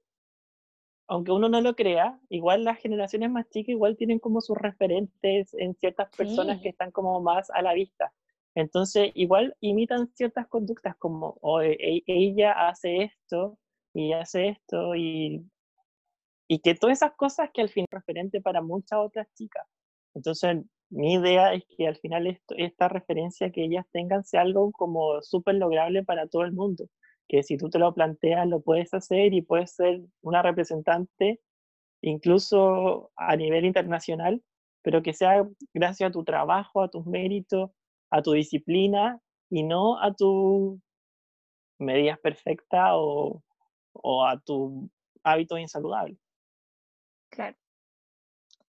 [1.09, 5.55] aunque uno no lo crea, igual las generaciones más chicas igual tienen como sus referentes
[5.55, 8.12] en ciertas personas que están como más a la vista.
[8.55, 13.59] Entonces, igual imitan ciertas conductas como e, ella hace esto
[13.92, 15.45] y hace esto y,
[16.49, 19.66] y que todas esas cosas que al final es referente para muchas otras chicas.
[20.14, 24.73] Entonces, mi idea es que al final esto, esta referencia que ellas tengan sea algo
[24.73, 26.87] como súper lograble para todo el mundo
[27.29, 31.41] que si tú te lo planteas lo puedes hacer y puedes ser una representante
[32.03, 34.43] incluso a nivel internacional,
[34.83, 37.71] pero que sea gracias a tu trabajo, a tus méritos,
[38.11, 40.81] a tu disciplina y no a tu
[41.79, 43.43] medidas perfectas o,
[43.93, 44.89] o a tu
[45.25, 46.19] hábitos insaludables.
[47.31, 47.57] Claro.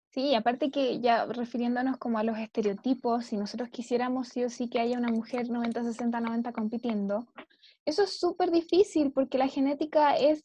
[0.10, 4.68] Sí, aparte que ya refiriéndonos como a los estereotipos, si nosotros quisiéramos sí o sí
[4.68, 7.28] que haya una mujer 90, 60, 90 compitiendo,
[7.88, 10.44] eso es súper difícil porque la genética es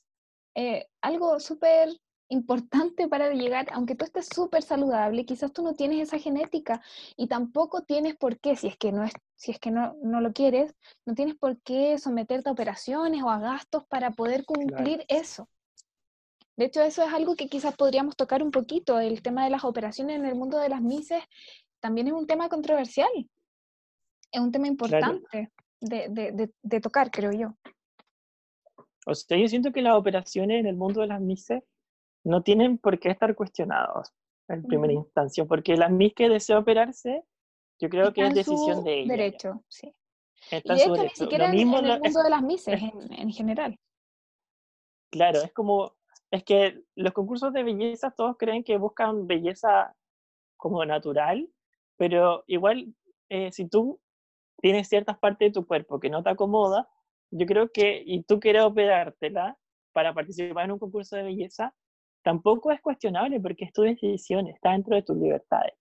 [0.55, 1.88] eh, algo súper
[2.28, 6.81] importante para llegar, aunque tú estés súper saludable, quizás tú no tienes esa genética
[7.16, 10.20] y tampoco tienes por qué, si es que no es, si es que no, no
[10.20, 10.72] lo quieres,
[11.05, 15.48] no tienes por qué someterte a operaciones o a gastos para poder cumplir eso.
[16.57, 19.00] De hecho, eso es algo que quizás podríamos tocar un poquito.
[19.00, 21.24] El tema de las operaciones en el mundo de las mises
[21.81, 23.11] también es un tema controversial.
[24.31, 25.50] Es un tema importante
[25.82, 27.54] de, tocar, creo yo.
[29.06, 31.62] O sea, yo siento que las operaciones en el mundo de las MISES
[32.24, 34.14] no tienen por qué estar cuestionadas
[34.48, 37.24] en primera instancia, porque las MIS que desea operarse,
[37.80, 39.16] yo creo que es decisión de ella.
[39.16, 39.94] derecho, sí.
[40.50, 43.78] Está y de hecho, ni siquiera en, el mundo de las MISES en, en general.
[45.10, 45.94] Claro, es como,
[46.30, 49.94] es que los concursos de belleza todos creen que buscan belleza
[50.56, 51.48] como natural,
[51.96, 52.94] pero igual
[53.28, 54.00] eh, si tú
[54.62, 56.88] tienes ciertas partes de tu cuerpo que no te acomoda,
[57.31, 59.59] yo creo que, y tú quieres operártela
[59.92, 61.75] para participar en un concurso de belleza,
[62.22, 65.75] tampoco es cuestionable porque es tu decisión, está dentro de tus libertades.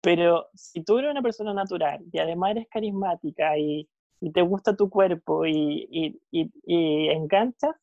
[0.00, 3.88] Pero si tú eres una persona natural y además eres carismática y,
[4.20, 6.20] y te gusta tu cuerpo y, y,
[6.64, 7.76] y, enganchas,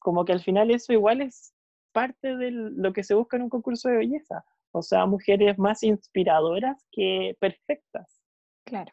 [0.00, 1.54] como que al final eso igual es
[1.92, 4.44] parte de lo que se busca en un concurso de belleza.
[4.72, 8.20] O sea, mujeres más inspiradoras que perfectas.
[8.64, 8.92] Claro.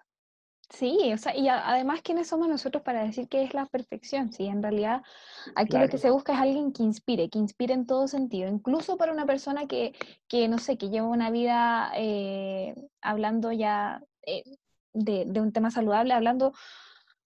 [0.70, 4.34] Sí, o sea, y además, ¿quiénes somos nosotros para decir que es la perfección?
[4.34, 5.02] Sí, en realidad
[5.56, 8.98] aquí lo que se busca es alguien que inspire, que inspire en todo sentido, incluso
[8.98, 9.94] para una persona que,
[10.28, 14.44] que no sé, que lleva una vida eh, hablando ya eh,
[14.94, 16.52] de, de, un tema saludable, hablando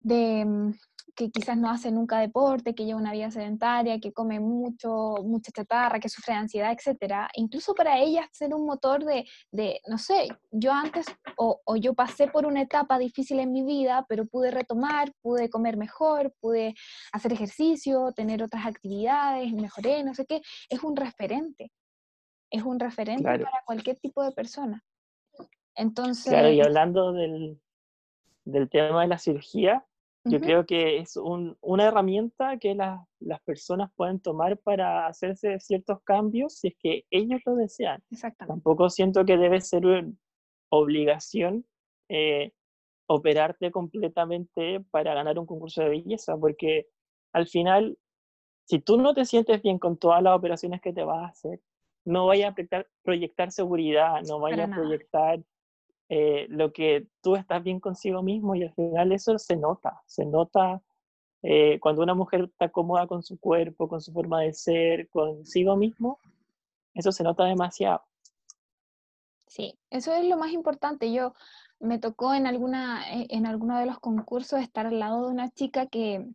[0.02, 0.74] de, mm,
[1.15, 5.52] que quizás no hace nunca deporte, que lleva una vida sedentaria, que come mucho, mucha
[5.52, 9.97] chatarra, que sufre de ansiedad, etcétera, incluso para ellas ser un motor de, de no
[9.97, 11.06] sé, yo antes
[11.38, 15.50] o, o, yo pasé por una etapa difícil en mi vida, pero pude retomar, pude
[15.50, 16.76] comer mejor, pude
[17.12, 21.71] hacer ejercicio, tener otras actividades, mejoré, no sé qué, es un referente,
[22.50, 24.84] es un referente para cualquier tipo de persona.
[25.76, 26.32] Entonces...
[26.32, 27.60] Claro, y hablando del,
[28.45, 29.86] del tema de la cirugía,
[30.24, 36.56] yo creo que es una herramienta que las personas pueden tomar para hacerse ciertos cambios
[36.56, 38.04] si es que ellos lo desean.
[38.38, 40.12] Tampoco siento que debe ser una
[40.70, 41.66] obligación
[42.10, 42.52] eh,
[43.08, 46.88] operarte completamente para ganar un concurso de belleza, porque
[47.34, 47.98] al final,
[48.66, 51.62] si tú no te sientes bien con todas las operaciones que te vas a hacer,
[52.06, 55.41] no vaya a proyectar, proyectar seguridad, no vaya a proyectar
[56.14, 60.26] eh, lo que tú estás bien consigo mismo y al final eso se nota, se
[60.26, 60.82] nota
[61.41, 65.78] eh, cuando una mujer está cómoda con su cuerpo, con su forma de ser, consigo
[65.78, 66.20] mismo,
[66.93, 68.01] eso se nota demasiado.
[69.47, 71.14] Sí, eso es lo más importante.
[71.14, 71.34] Yo
[71.80, 75.49] me tocó en, alguna, e, en alguno de los concursos estar al lado de una
[75.49, 76.28] chica que,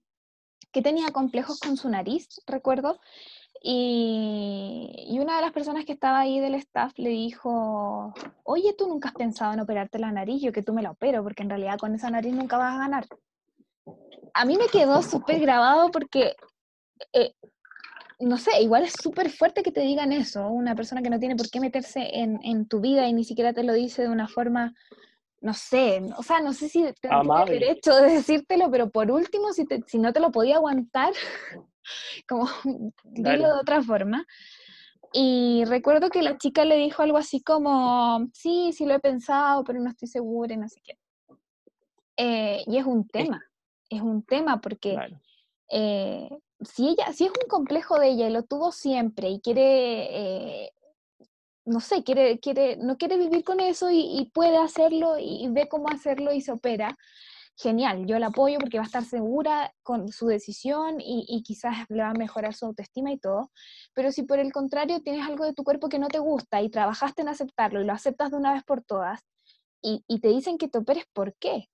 [0.72, 2.99] que tenía complejos con su nariz, recuerdo,
[3.63, 8.87] Y, y, una de las personas que estaba ahí del staff le dijo, oye, tú
[8.89, 11.51] nunca has pensado en operarte la nariz, yo que tú me la opero, porque en
[11.51, 13.07] realidad con esa nariz nunca vas a ganar.
[14.35, 16.37] A mí me quedó súper grabado porque,
[17.13, 17.33] eh,
[18.21, 21.37] no sé, igual es súper fuerte que te digan eso, una persona que no tiene
[21.37, 24.29] por qué meterse en, en tu vida y ni siquiera te lo dice de una
[24.29, 24.75] forma
[25.41, 26.95] no sé, o sea, no sé si el
[27.47, 31.13] derecho de decírtelo, pero por último, si, si no te lo podía aguantar,
[32.28, 32.47] como
[33.05, 34.26] dilo de otra forma.
[35.12, 39.64] Y recuerdo que la chica le dijo algo así como, sí, sí lo he pensado,
[39.64, 40.99] pero no estoy segura y no sé qué.
[42.16, 43.43] Eh, y es un tema,
[43.89, 44.99] es un tema porque
[45.70, 46.28] eh,
[46.61, 50.72] si ella, si es un complejo de ella y lo tuvo siempre y quiere eh,
[51.66, 55.89] no sé, quiere, quiere, no quiere vivir con eso y, puede hacerlo y, ve cómo
[55.89, 56.97] hacerlo y se opera,
[57.57, 62.03] genial, yo la apoyo porque va a estar segura con su decisión y, quizás le
[62.03, 63.51] va a mejorar su autoestima y todo,
[63.95, 66.69] pero si por el contrario tienes algo de tu cuerpo que no te gusta y
[66.69, 69.25] trabajaste en aceptarlo y lo aceptas de una vez por todas
[69.83, 71.69] y, te dicen que te operes, ¿por qué?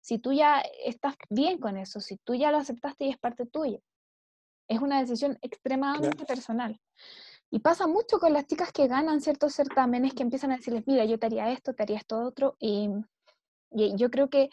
[0.00, 3.46] Si tú ya estás bien con eso, si tú ya lo aceptaste y es parte
[3.46, 3.80] tuya.
[4.68, 6.80] Es una decisión extremadamente personal.
[7.50, 11.04] Y pasa mucho con las chicas que ganan ciertos certámenes que empiezan a decirles, mira,
[11.04, 12.56] yo te haría esto, te haría esto otro.
[12.60, 12.90] Y,
[13.70, 14.48] yo creo que,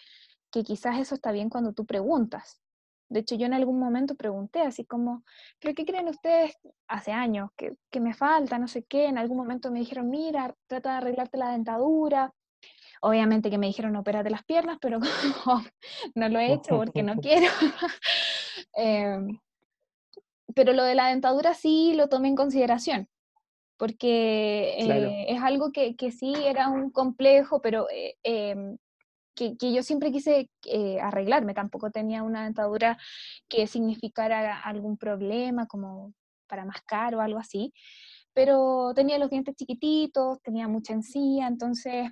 [0.54, 2.62] que quizás eso está bien cuando tú preguntas.
[3.10, 5.24] De hecho, yo en algún momento pregunté así como,
[5.60, 6.56] ¿pero qué creen ustedes
[6.88, 7.50] hace años?
[7.58, 9.08] Que, que, me falta, no sé qué.
[9.08, 12.34] En algún momento me dijeron, mira, trata de arreglarte la dentadura.
[13.02, 15.00] Obviamente que me dijeron, opérate las piernas, pero
[16.16, 17.48] no lo he hecho porque no quiero.
[18.78, 19.18] eh,
[20.54, 23.10] pero lo de la dentadura sí lo tomé en consideración,
[23.78, 28.78] porque eh, es algo que, que, sí era un complejo, pero eh, em,
[29.36, 32.98] que, que, yo siempre quise eh, arreglarme, tampoco tenía una dentadura
[33.50, 36.14] que significara algún problema, como
[36.48, 37.74] para mascar o algo así,
[38.34, 42.12] pero tenía los dientes chiquititos, tenía mucha encía, entonces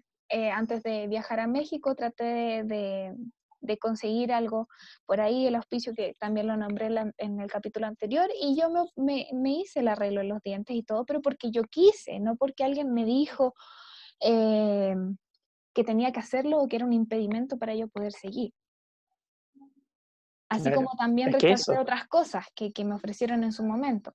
[0.54, 3.14] antes de viajar a México traté de,
[3.62, 4.68] de conseguir algo
[5.06, 9.28] por ahí, el auspicio que también lo nombré en el capítulo anterior, y yo me,
[9.46, 12.94] hice el arreglo en los dientes y todo, pero porque yo quise, no porque alguien
[12.94, 13.54] me dijo
[14.20, 14.96] eh,
[15.74, 18.54] que tenía que hacerlo o que era un impedimento para yo poder seguir.
[20.50, 24.14] Así como también rechazé otras cosas que, me ofrecieron en su momento.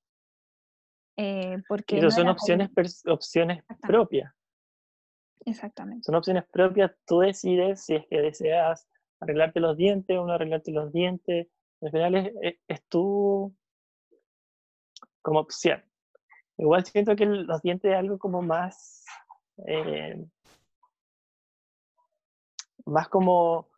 [1.16, 2.70] Eh, porque Pero son opciones,
[3.06, 4.30] opciones propias.
[5.46, 6.04] Exactamente.
[6.04, 8.86] Son opciones propias, tú decides si es que deseas
[9.20, 11.48] arreglarte los dientes o no arreglarte los dientes.
[11.80, 13.54] Al final es, es, tú
[15.22, 15.82] como opción.
[16.58, 19.04] Igual siento que los dientes es algo como más,
[19.66, 20.22] eh,
[22.86, 23.68] más como,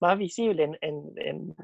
[0.00, 1.54] más visible en,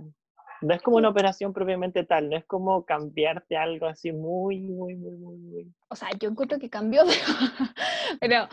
[0.63, 4.95] no es como una operación propiamente tal, no es como cambiarte algo así muy, muy,
[4.95, 5.75] muy, muy, muy.
[5.89, 7.03] O sea, yo encuentro que cambió,
[8.21, 8.49] pero,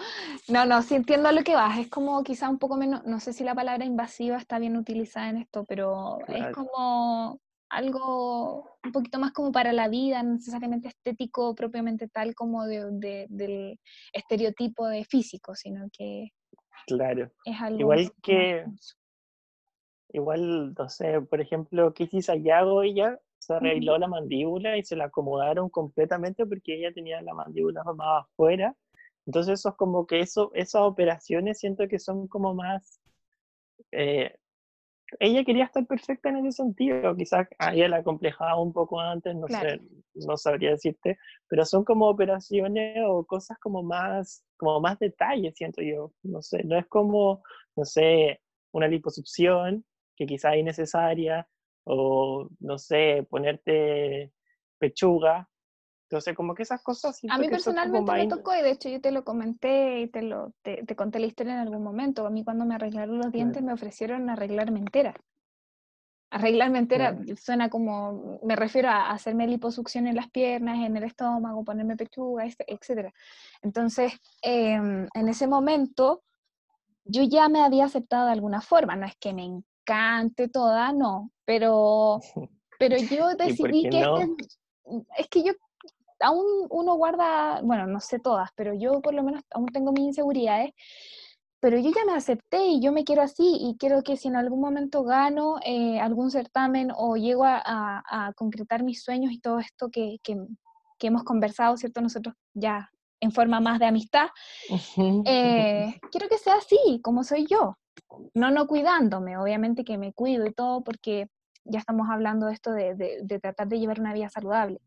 [0.48, 1.78] no, no, sí entiendo a lo que vas.
[1.78, 5.30] Es como quizá un poco menos, no sé si la palabra invasiva está bien utilizada
[5.30, 10.88] en esto, pero es como algo un poquito más como para la vida, no necesariamente
[10.88, 13.80] estético propiamente tal como de, del
[14.12, 16.30] estereotipo de físico, sino que
[16.96, 17.32] claro.
[17.46, 18.66] es algo igual que
[20.12, 25.06] igual, no sé, por ejemplo, Kissy Sayago, ella se arregló la mandíbula y se la
[25.06, 28.76] acomodaron completamente porque ella tenía la mandíbula más afuera.
[29.26, 33.00] Entonces, eso es como que eso, esas operaciones siento que son como más...
[33.92, 34.36] Eh,
[35.20, 39.36] ella quería estar perfecta en ese sentido, quizás a ella la acomplejaba un poco antes,
[39.36, 39.80] no sé,
[40.14, 45.82] no sabría decirte, pero son como operaciones o cosas como más, como más detalles, siento
[45.82, 47.42] yo, no sé, no es como,
[47.76, 48.42] no sé,
[48.72, 49.84] una liposucción
[50.16, 51.48] que quizá es innecesaria,
[51.86, 54.32] o no sé, ponerte
[54.78, 55.49] pechuga.
[56.10, 57.22] Entonces, como que esas cosas...
[57.30, 60.54] A mí personalmente me tocó, y de hecho yo te lo comenté y te, lo,
[60.64, 62.26] te, conté la historia en algún momento.
[62.26, 65.14] A mí cuando me arreglaron los dientes me ofrecieron arreglarme entera.
[66.32, 71.64] Arreglarme entera suena como, me refiero a hacerme liposucción en las piernas, en el estómago,
[71.64, 73.14] ponerme pechuga, etc.
[73.62, 76.24] Entonces, em, en ese momento,
[77.06, 81.30] yo ya me había aceptado de alguna forma, no es que me cante toda, no,
[81.46, 82.20] pero,
[82.80, 84.48] pero yo decidí que este
[85.18, 85.54] es que yo
[86.20, 90.06] aún uno guarda, bueno, no sé todas, pero yo por lo menos aún tengo mis
[90.06, 90.72] inseguridades,
[91.60, 94.36] pero yo ya me acepté y yo me quiero así y quiero que si en
[94.36, 99.90] algún momento gano eh, algún certamen o llego a, concretar mis sueños y todo esto
[99.90, 100.38] que, que,
[101.02, 102.02] hemos conversado, ¿cierto?
[102.02, 102.90] Nosotros ya
[103.22, 104.28] en forma más de amistad,
[105.26, 107.78] eh, quiero que sea así, como soy yo,
[108.34, 111.28] no no cuidándome, obviamente que me cuido y todo porque
[111.66, 114.82] ya estamos hablando de esto de, tratar de llevar una vida saludable.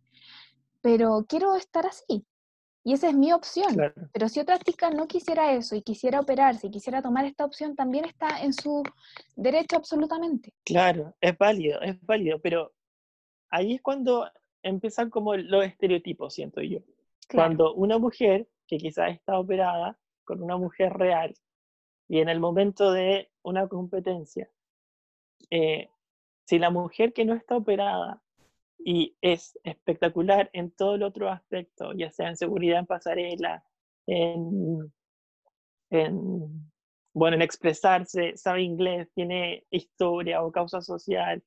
[0.82, 2.26] Pero quiero estar así.
[2.84, 3.76] Y esa es mi opción.
[4.12, 7.76] Pero si otra chica no quisiera eso y quisiera operarse y quisiera tomar esta opción,
[7.76, 8.82] también está en su
[9.36, 10.52] derecho absolutamente.
[10.64, 12.72] Claro, es válido, es válido, pero
[13.50, 14.28] ahí es cuando
[14.64, 16.80] empiezan como los estereotipos, siento yo.
[17.32, 21.34] Cuando una mujer que quizás está operada con una mujer real
[22.08, 24.50] y en el momento de una competencia,
[25.50, 25.88] eh,
[26.44, 28.22] si la mujer que no está operada
[28.78, 33.64] y es espectacular en todo el otro aspecto, ya sea en seguridad en pasarela,
[34.06, 34.92] en,
[37.14, 41.42] bueno, en expresarse, sabe inglés, tiene historia o causa social,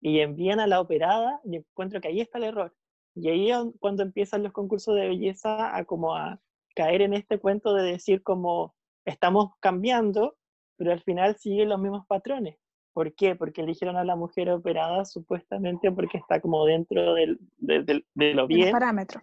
[0.00, 2.74] y envían a la operada, y encuentro que ahí está el error.
[3.14, 6.40] Y ahí es cuando empiezan los concursos de belleza a como a
[6.74, 8.74] caer en este cuento de decir como
[9.06, 10.36] estamos cambiando,
[10.76, 12.58] pero al final siguen los mismos patrones.
[12.96, 13.36] ¿Por qué?
[13.36, 18.72] Porque eligieron a la mujer operada supuestamente porque está como dentro del, de, lo bien.
[18.72, 19.20] parámetro.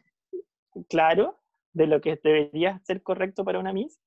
[0.88, 1.39] Claro,
[1.71, 3.99] de lo que debería ser correcto para una Miss.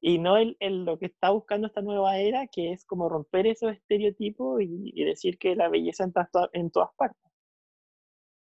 [0.00, 3.70] Y no el, lo que está buscando esta nueva era, que es como romper esos
[3.70, 7.30] estereotipos y, decir que la belleza está en todas partes.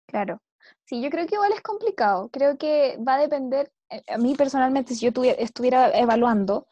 [0.08, 0.42] Claro.
[0.86, 2.30] Sí, yo creo que igual es complicado.
[2.30, 6.66] Creo que va a depender, eh, a mí personalmente, si yo estuviera evaluando,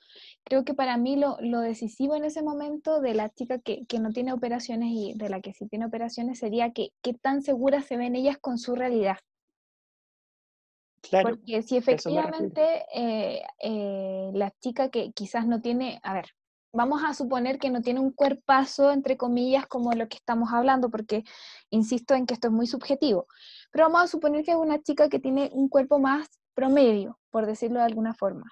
[0.44, 4.34] creo que para mí lo, decisivo en ese momento de la chica que, no tiene
[4.34, 8.16] operaciones y de la que sí tiene operaciones sería que qué tan seguras se ven
[8.16, 9.18] ellas con su realidad.
[11.02, 16.26] Claro, Porque si efectivamente eh, eh, la chica que quizás no tiene, a ver,
[16.74, 20.90] vamos a suponer que no tiene un cuerpazo, entre comillas, como lo que estamos hablando,
[20.90, 21.24] porque
[21.72, 23.26] insisto en que esto es muy subjetivo,
[23.72, 27.48] pero vamos a suponer que es una chica que tiene un cuerpo más promedio, por
[27.48, 28.52] decirlo de alguna forma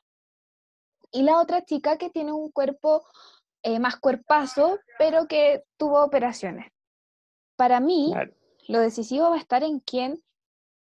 [1.12, 3.04] y la otra chica que tiene un cuerpo
[3.64, 6.72] eh, más cuerpazo, pero que tuvo operaciones.
[7.58, 8.14] Para mí,
[8.68, 10.24] lo decisivo va a estar en quien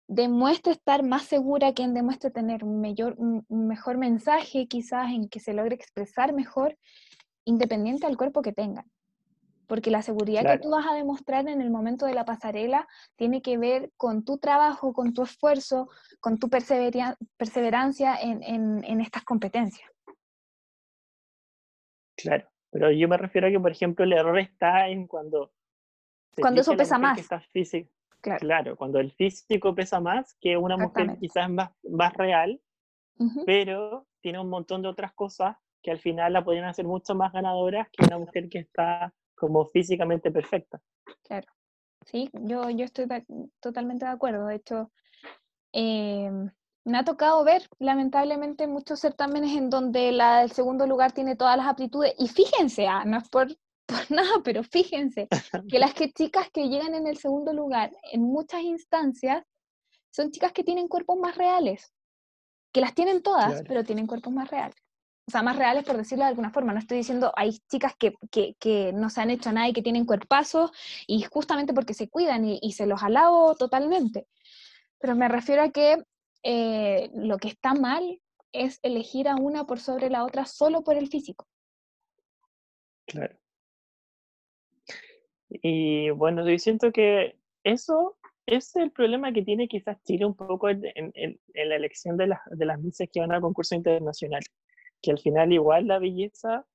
[0.09, 3.17] demuestre estar más segura, quien demuestre tener un, mayor,
[3.49, 6.77] mejor mensaje, quizás en que se logre expresar mejor,
[7.45, 8.85] independiente del cuerpo que tenga.
[9.69, 12.87] Porque la seguridad que tú vas a demostrar en el momento de la pasarela
[13.17, 15.89] tiene que ver con tu trabajo, con tu esfuerzo,
[16.21, 19.91] con tu perseverancia en estas competencias.
[22.17, 25.53] Claro, pero yo me refiero a que, por ejemplo, el error está en cuando...
[26.39, 27.19] Cuando eso pesa más.
[28.21, 28.41] Claro.
[28.41, 28.77] claro.
[28.77, 32.61] cuando el físico pesa más que una mujer quizás más, más real,
[33.45, 37.33] pero tiene un montón de otras cosas que al final la podrían hacer mucho más
[37.33, 40.81] ganadoras que una mujer que está como físicamente perfecta.
[41.23, 41.47] Claro,
[42.05, 43.07] sí, yo, yo estoy
[43.61, 44.47] totalmente de acuerdo.
[44.47, 44.91] De hecho,
[45.73, 46.31] eh,
[46.87, 51.57] me ha tocado ver, lamentablemente, muchos certámenes en donde la del segundo lugar tiene todas
[51.57, 52.15] las aptitudes.
[52.17, 53.49] Y fíjense, ah, no es por,
[54.09, 55.27] nada, pero fíjense
[55.69, 59.45] que las que, chicas que llegan en el segundo lugar en muchas instancias
[60.13, 61.93] son chicas que tienen cuerpos más reales,
[62.73, 64.77] que las tienen todas, pero tienen cuerpos más reales.
[65.29, 66.73] O sea, más reales por decirlo de alguna forma.
[66.73, 70.07] No estoy diciendo, hay chicas que, que, no se han hecho nada y que tienen
[70.07, 70.71] cuerpazos
[71.09, 74.29] y justamente porque se cuidan y, y se los alabo totalmente.
[75.01, 75.99] Pero me refiero a que
[76.43, 78.21] eh, lo que está mal
[78.53, 81.47] es elegir a una por sobre la otra solo por el físico.
[83.07, 83.37] Claro.
[85.49, 88.17] Y bueno, yo siento que eso
[88.47, 90.83] es el problema que tiene quizás Chile un poco en,
[91.55, 94.43] la elección de, de las misas que van al concurso internacional,
[95.03, 96.67] que al final igual la belleza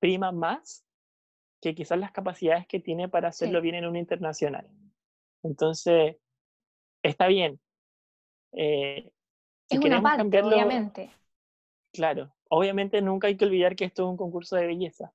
[0.00, 0.84] prima más
[1.62, 4.68] que quizás las capacidades que tiene para hacerlo bien en un internacional.
[5.42, 6.16] Entonces,
[7.02, 7.58] está bien,
[8.56, 9.10] eh,
[9.68, 11.10] es una parte, obviamente.
[11.92, 15.12] Claro, obviamente nunca hay que olvidar que esto es un concurso de belleza.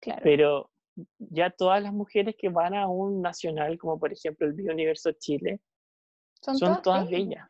[0.00, 0.20] Claro.
[0.24, 0.70] Pero
[1.18, 5.60] ya todas las mujeres que van a un nacional, como por ejemplo el Universo Chile,
[6.40, 7.48] son, todas, bellas.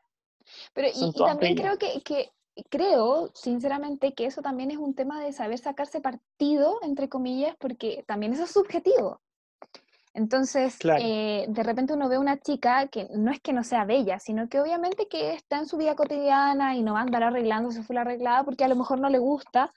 [0.74, 2.30] Pero y, también creo que, que,
[2.68, 8.05] creo, sinceramente, que eso también es un tema de saber sacarse partido, entre comillas, porque
[8.07, 9.20] también eso es subjetivo.
[10.15, 14.19] Entonces, eh, de repente uno ve una chica que no es que no sea bella,
[14.19, 17.83] sino que obviamente que está en su vida cotidiana y no va a andar arreglándose
[17.83, 19.73] full arreglada porque a lo mejor no le gusta,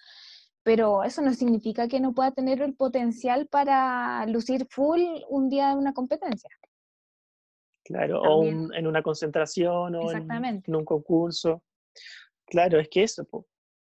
[0.61, 5.71] pero eso no significa que no pueda tener el potencial para lucir full un día
[5.71, 6.49] en una competencia.
[7.85, 11.63] Claro, o en una concentración o en, un concurso.
[12.45, 13.25] Claro, es que eso,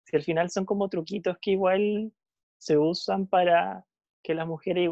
[0.04, 2.12] si al final son como truquitos que igual
[2.58, 3.86] se usan para
[4.22, 4.90] que las mujeres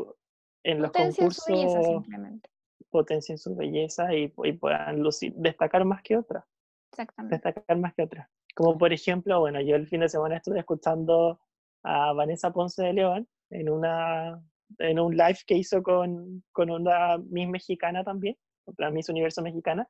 [0.64, 2.50] en los concursos su belleza, simplemente.
[2.90, 5.04] potencien su belleza y, puedan
[5.36, 6.46] destacar más que otras.
[6.92, 7.36] Exactamente.
[7.36, 8.30] Destacar más que otras.
[8.56, 11.40] Como por ejemplo, bueno, yo el fin de semana estuve escuchando
[11.84, 14.42] a Vanessa Ponce de León en, una,
[14.80, 19.90] en un live que hizo con, con una Miss mexicana también, otra Miss Universo mexicana,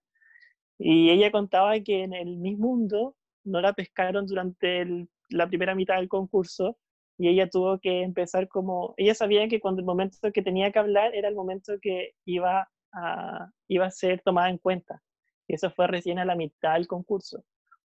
[0.77, 5.95] Y ella contaba que en el mismo mundo no la pescaron durante la primera mitad
[5.95, 6.77] del concurso
[7.21, 10.79] y ella tuvo que empezar como, ella sabía que cuando el momento que tenía que
[10.79, 15.03] hablar era el momento que iba a, iba a ser tomada en cuenta.
[15.47, 17.43] Y eso fue recién a la mitad del concurso.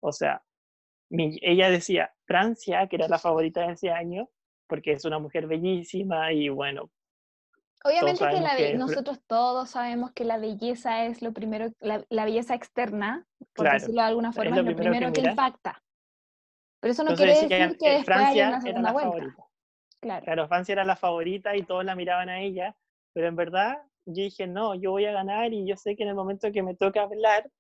[0.01, 0.43] O sea,
[1.11, 4.31] ella decía, Francia, que era la favorita de ese año,
[4.67, 6.91] porque es una mujer bellísima y bueno.
[7.85, 13.71] Obviamente que, nosotros todos sabemos que la belleza es lo primero, la, belleza externa, por
[13.71, 15.83] decirlo de alguna forma, es lo, primero, que, impacta.
[16.81, 19.45] Pero eso no quiere decir que, después Francia una era la Favorita.
[20.01, 20.25] Claro.
[20.25, 22.77] claro, Francia era la favorita y todos la miraban a ella,
[23.13, 26.11] pero en verdad yo dije, no, yo voy a ganar y yo sé que en
[26.11, 27.51] el momento que me toca hablar,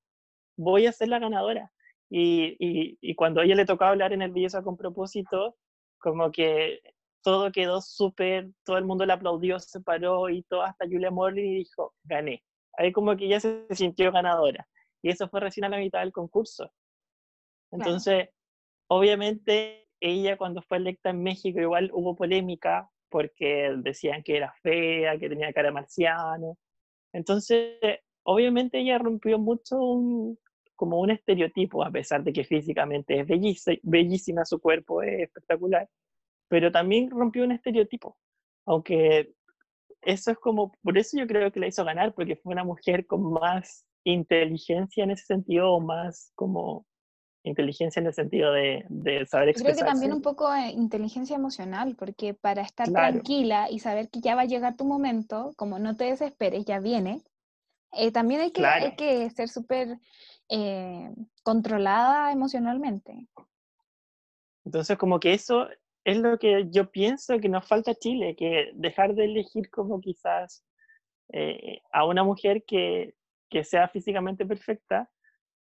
[0.56, 1.72] voy a ser la ganadora.
[2.08, 5.56] Y, y, y cuando a ella le tocaba hablar en el belleza con propósito,
[5.98, 6.80] como que
[7.22, 11.56] todo quedó súper, todo el mundo le aplaudió, se paró y todo, hasta Julia Morley
[11.56, 12.42] dijo, gané.
[12.74, 14.66] Ahí como que ella se sintió ganadora.
[15.02, 16.72] Y eso fue recién a la mitad del concurso.
[17.70, 18.30] Entonces,
[18.88, 25.18] obviamente, ella cuando fue electa en México igual hubo polémica porque decían que era fea,
[25.18, 26.56] que tenía cara marciano.
[27.12, 27.78] Entonces,
[28.22, 29.76] obviamente ella rompió mucho
[30.76, 35.88] como un estereotipo, a pesar de que físicamente es bellísima, bellísima su cuerpo es espectacular,
[36.48, 38.16] pero también rompió un estereotipo,
[38.66, 39.32] aunque
[40.02, 43.06] eso es como, por eso yo creo que la hizo ganar, porque fue una mujer
[43.06, 46.86] con más inteligencia en ese sentido, más como
[47.42, 49.80] inteligencia en el sentido de, de saber expresarse.
[49.80, 54.20] Creo que también un poco de inteligencia emocional, porque para estar tranquila y saber que
[54.20, 57.22] ya va a llegar tu momento, como no te desesperes, ya viene,
[57.92, 59.98] eh, también hay que, hay que ser súper
[60.48, 61.10] eh,
[61.42, 63.26] controlada emocionalmente.
[64.64, 65.68] Entonces, como que eso
[66.04, 70.00] es lo que yo pienso que nos falta a Chile, que dejar de elegir como
[70.00, 70.64] quizás
[71.32, 73.14] eh, a una mujer que,
[73.48, 75.10] que sea físicamente perfecta,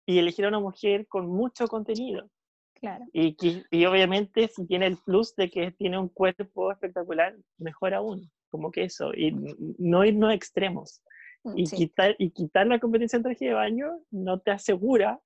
[0.07, 2.29] y elegir a una mujer con mucho contenido.
[2.75, 3.05] Claro.
[3.13, 3.37] Y,
[3.71, 8.71] y obviamente si tiene el plus de que tiene un cuerpo espectacular, mejor aún, como
[8.73, 9.33] que eso, y
[9.79, 11.01] no irnos extremos.
[11.45, 15.21] Mm, y, quitar, y quitar la competencia en traje de baño no te asegura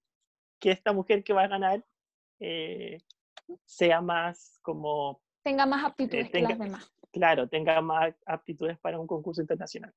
[0.59, 1.85] que esta mujer que va a ganar
[2.41, 2.99] eh,
[3.65, 5.21] sea más como...
[5.43, 6.93] Tenga más eh, aptitudes que las demás.
[7.13, 9.93] Claro, tenga más aptitudes para un concurso internacional.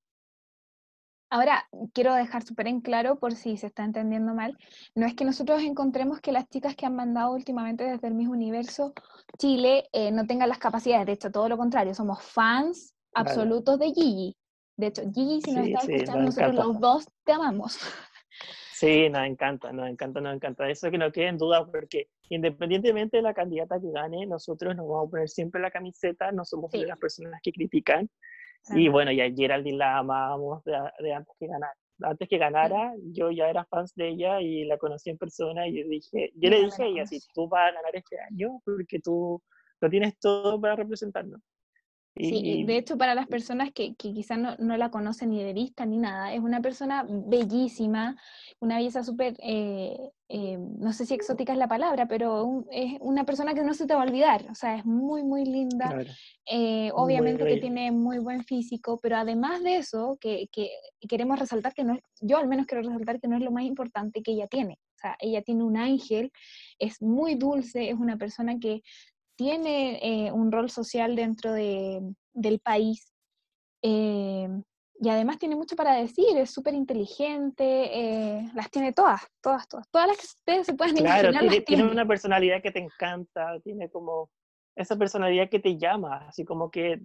[1.32, 4.58] Ahora, quiero dejar súper en claro, por si se está entendiendo mal,
[4.96, 8.34] no es que nosotros encontremos que las chicas que han mandado últimamente desde el mismo
[8.34, 8.94] universo
[9.38, 13.92] Chile eh, no tengan las capacidades, de hecho, todo lo contrario, somos fans absolutos de
[13.92, 14.36] Gigi.
[14.76, 17.78] De hecho, Gigi, si nos está escuchando, nosotros los dos te amamos.
[18.80, 20.70] Sí, nos encanta, nos encanta, nos encanta.
[20.70, 24.88] Eso que no quede en duda, porque independientemente de la candidata que gane, nosotros nos
[24.88, 28.10] vamos a poner siempre la camiseta, no somos de las personas que critican,
[28.76, 31.76] y bueno, ya Geraldine la amábamos de, antes que ganara.
[32.02, 35.82] Antes que ganara, yo ya era fan de ella y la conocí en persona y
[35.82, 39.00] yo dije, yo le dije a ella, si tú vas a ganar este año, porque
[39.00, 39.42] tú
[39.82, 41.42] lo tienes todo para representarnos.
[42.20, 45.54] Sí, de hecho para las personas que, que quizás no, no, la conocen ni de
[45.54, 48.18] vista ni nada, es una persona bellísima,
[48.60, 53.24] una belleza súper, eh, eh, no sé si exótica es la palabra, pero es una
[53.24, 55.98] persona que no se te va a olvidar, o sea, es muy, muy linda,
[56.46, 60.72] eh, obviamente que tiene muy buen físico, pero además de eso, que, que,
[61.08, 63.64] queremos resaltar que no es, yo al menos quiero resaltar que no es lo más
[63.64, 66.34] importante que ella tiene, o sea, ella tiene un ángel,
[66.80, 68.82] es muy dulce, es una persona que
[69.40, 72.02] tiene eh, un rol social dentro de,
[72.34, 73.14] del país
[73.82, 74.50] eh,
[75.00, 79.90] y además tiene mucho para decir, es súper inteligente, eh, las tiene todas, todas, todas,
[79.92, 81.52] todas las que ustedes se puedan claro, imaginar.
[81.52, 84.30] Tiene, tiene una personalidad que te encanta, tiene como
[84.76, 87.00] esa personalidad que te llama, así como que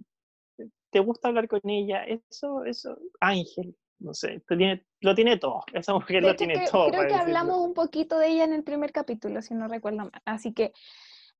[0.91, 5.93] te gusta hablar con ella, eso, eso, Ángel, no sé, tiene, lo tiene todo, esa
[5.93, 6.89] mujer lo tiene todo.
[6.89, 10.11] Creo que hablamos un poquito de ella en el primer capítulo, si no recuerdo mal,
[10.25, 10.73] así que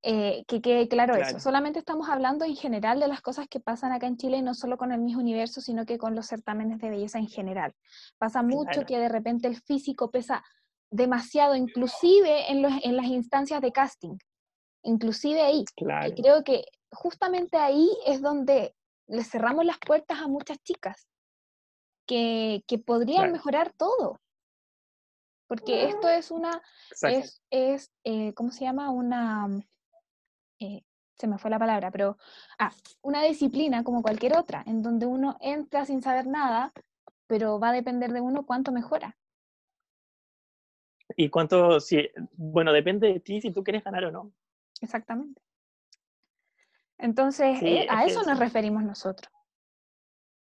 [0.02, 1.40] eh, que quede claro, eso.
[1.40, 4.76] Solamente estamos hablando en general de las cosas que pasan acá en Chile, no solo
[4.76, 7.74] con el mismo universo, sino que con los certámenes de belleza en general.
[8.18, 10.44] Pasa mucho que de repente el físico pesa
[10.90, 14.16] demasiado, inclusive en, los, en las instancias de casting,
[14.82, 15.64] inclusive ahí.
[15.76, 18.74] Y creo que justamente ahí es donde
[19.08, 21.08] le cerramos las puertas a muchas chicas
[22.06, 24.20] que, que podrían mejorar todo.
[25.48, 26.60] Porque esto es una,
[27.02, 28.90] es, es eh, ¿cómo se llama?
[28.90, 29.48] Una
[30.58, 30.82] eh,
[31.14, 32.18] se me fue la palabra, pero,
[32.58, 32.70] ah,
[33.02, 36.72] una disciplina como cualquier otra, en donde uno entra sin saber nada,
[37.26, 39.16] pero va a depender de uno cuánto mejora.
[41.16, 44.32] Y cuánto, si, bueno, depende de ti si tú quieres ganar o no.
[44.80, 45.40] Exactamente.
[46.98, 49.32] Entonces, eh, a eso nos referimos nosotros.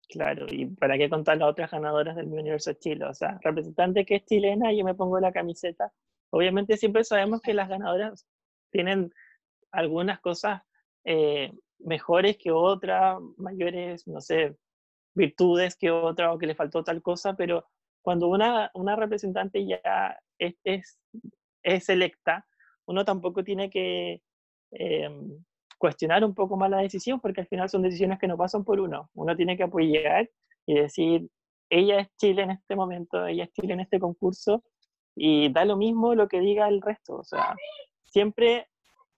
[0.08, 4.16] Claro, y para qué contar las otras ganadoras del Universo Chile, o sea, representante que
[4.16, 5.92] es chilena, yo me pongo la camiseta.
[6.30, 8.26] Obviamente siempre sabemos que las ganadoras
[8.70, 9.12] tienen
[9.72, 10.62] algunas cosas
[11.04, 14.56] eh, mejores que otras, mayores, no sé,
[15.14, 17.64] virtudes que otra o que le faltó tal cosa, pero
[18.02, 20.98] cuando una, una representante ya es, es,
[21.62, 22.46] es electa,
[22.86, 24.22] uno tampoco tiene que
[24.72, 25.44] em,
[25.78, 28.80] cuestionar un poco más la decisión, porque al final son decisiones que no pasan por
[28.80, 29.10] uno.
[29.14, 30.28] Uno tiene que apoyar
[30.66, 31.28] y decir,
[31.70, 34.64] ella es Chile en este momento, ella es Chile en este concurso,
[35.14, 37.16] y da lo mismo lo que diga el resto.
[37.16, 37.54] O sea,
[38.04, 38.68] siempre,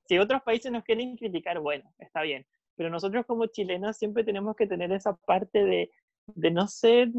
[0.07, 2.47] si otros países nos quieren criticar, bueno, está bien,
[2.77, 5.91] pero nosotros como chilenos siempre tenemos que tener esa parte de,
[6.27, 7.11] de no ser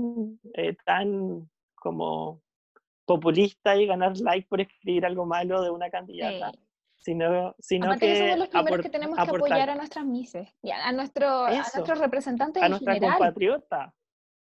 [0.55, 2.41] eh, tan como
[3.05, 6.51] populista y ganar like por escribir algo malo de una candidata.
[6.95, 11.43] Sino, sino que, somos los primeros que tenemos que apoyar a nuestras mises, a, nuestro,
[11.43, 13.93] a nuestros representantes a nuestra compatriota.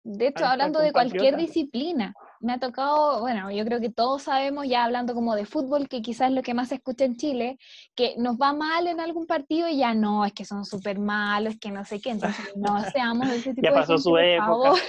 [0.05, 2.15] De hecho, hablando de cualquier disciplina,
[2.45, 6.03] me ha tocado, bueno, yo creo que todos sabemos, ya hablando como de fútbol, que
[6.03, 7.59] quizás es lo que más se escucha en Chile,
[7.95, 11.55] que nos va mal en algún partido y ya no, es que son súper malos,
[11.55, 14.73] es que no sé qué, entonces no seamos ese tipo ya pasó su época.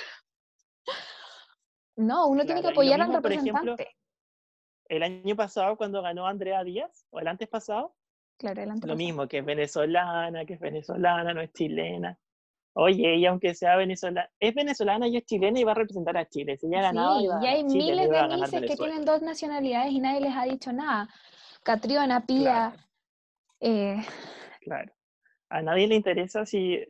[1.98, 3.96] No, uno tiene que apoyar al representante.
[4.90, 7.96] el año pasado cuando ganó Andrea Díaz, o el antes pasado,
[8.38, 12.20] claro, el antes lo mismo, que es venezolana, que es venezolana, no es chilena.
[12.78, 16.28] Oye, y aunque sea venezolana, es venezolana y es chilena y va a representar a
[16.28, 16.58] Chile.
[16.58, 20.00] Si ya ha ganado, sí, y hay miles de mises que tienen dos nacionalidades y
[20.02, 21.08] nadie les ha dicho nada.
[21.64, 22.76] Catriona, Pía.
[23.62, 23.96] Eh,
[24.62, 24.92] claro.
[25.50, 26.84] A nadie le interesa si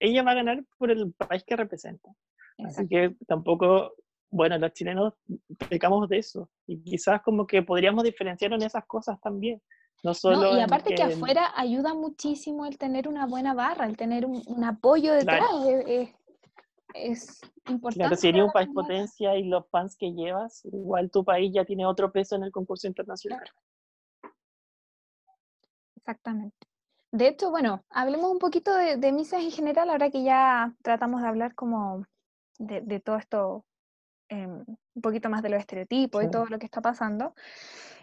[0.00, 2.08] ella va a ganar por el país que representa.
[2.64, 3.92] Así que tampoco,
[4.30, 5.12] bueno, los chilenos
[5.68, 6.50] pecamos de eso.
[6.66, 9.60] Y quizás como que podríamos diferenciar en esas cosas también.
[10.02, 14.26] No solo y aparte que, afuera ayuda muchísimo el tener una buena barra, el tener
[14.26, 15.50] un, apoyo detrás.
[16.94, 17.98] Es, importante.
[17.98, 21.64] Claro, si eres un país potencia y los fans que llevas, igual tu país ya
[21.64, 23.42] tiene otro peso en el concurso internacional.
[25.96, 26.66] Exactamente.
[27.10, 31.22] De hecho, bueno, hablemos un poquito de, de misas en general, ahora que ya tratamos
[31.22, 32.06] de hablar como
[32.58, 33.64] de, todo esto,
[34.28, 37.34] em, un poquito más de los estereotipos y todo lo que está pasando.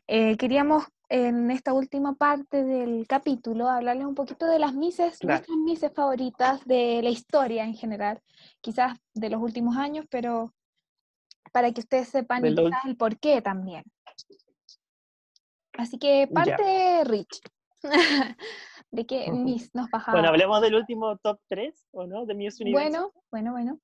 [0.07, 5.57] Eh, queríamos en esta última parte del capítulo hablarles un poquito de las mises, nuestras
[5.57, 8.19] mises favoritas de la historia en general,
[8.61, 10.53] quizás de los últimos años, pero
[11.51, 13.83] para que ustedes sepan el por qué también.
[15.73, 17.41] Así que parte Rich.
[18.91, 20.17] ¿De qué Miss nos bajaba?
[20.17, 22.25] Bueno, hablemos del último top 3, ¿o no?
[22.25, 22.89] De Miss Universo.
[22.89, 23.79] Bueno, bueno, bueno.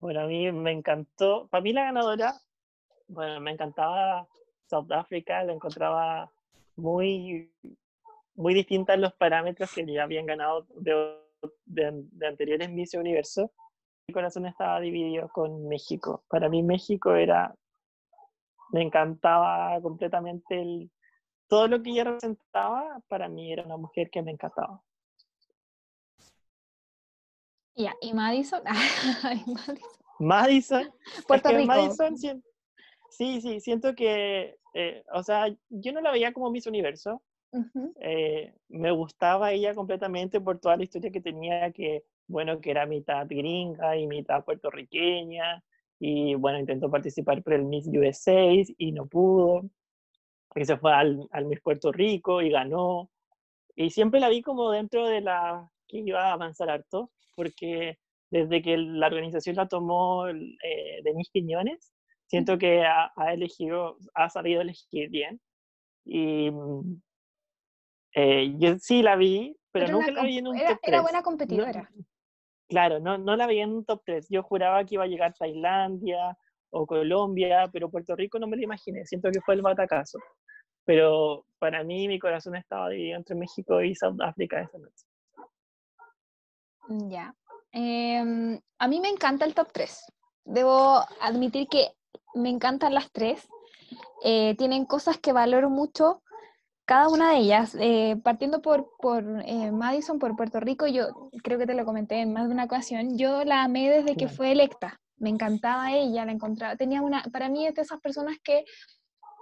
[0.00, 1.48] Bueno, a mí me encantó.
[1.48, 2.34] Para mí la ganadora
[3.08, 4.28] bueno, me encantaba
[4.66, 6.30] South Africa, la encontraba
[6.76, 7.52] muy,
[8.34, 11.18] muy distinta en los parámetros que ya habían ganado de,
[11.64, 13.52] de, anteriores Miss Universo.
[14.06, 16.24] Mi corazón estaba dividido con México.
[16.28, 17.54] Para mí México era,
[18.70, 20.90] me encantaba completamente el,
[21.48, 24.82] todo lo que ella representaba, para mí era una mujer que me encantaba.
[27.74, 28.62] Ya, ¿y Madison?
[30.18, 30.92] Madison.
[31.26, 31.66] Puerto Rico.
[31.66, 32.42] Madison,
[33.10, 37.22] Sí, sí, siento que, eh, o sea, yo no la veía como Miss Universo.
[38.00, 42.86] Eh, me gustaba ella completamente por toda la historia que tenía, que, bueno, que era
[42.86, 45.64] mitad gringa y mitad puertorriqueña.
[45.98, 49.68] Y bueno, intentó participar por el Miss USA y no pudo.
[50.54, 53.10] Y se fue al, al Miss Puerto Rico y ganó.
[53.74, 57.98] Y siempre la vi como dentro de la que iba a avanzar harto, porque
[58.30, 61.92] desde que la organización la tomó eh, de Miss Quiñones,
[62.28, 65.40] Siento que ha, elegido, ha sabido elegir bien.
[66.04, 67.00] Y mm,
[68.14, 70.92] eh, yo sí la vi, pero, nunca la vi en un era, top 3.
[70.92, 71.90] Era buena competidora.
[72.68, 74.26] claro, no, no la vi en un top 3.
[74.28, 76.36] Yo juraba que iba a llegar Tailandia
[76.70, 79.06] o Colombia, pero Puerto Rico no me lo imaginé.
[79.06, 80.18] Siento que fue el batacazo.
[80.84, 85.06] Pero para mí mi corazón estaba dividido entre México y South Africa esa noche.
[87.08, 87.34] Ya.
[87.72, 90.12] Em, a mí me encanta el top 3.
[90.44, 91.97] Debo admitir que
[92.38, 93.48] me encantan las tres.
[94.24, 96.22] Eh, tienen cosas que valoro mucho,
[96.84, 97.76] cada una de ellas.
[97.78, 102.20] Eh, partiendo por, por eh, Madison, por Puerto Rico, yo creo que te lo comenté
[102.20, 105.00] en más de una ocasión, yo la amé desde que fue electa.
[105.16, 106.76] Me encantaba ella, la encontraba.
[106.76, 108.64] Tenía una, para mí es de esas personas que,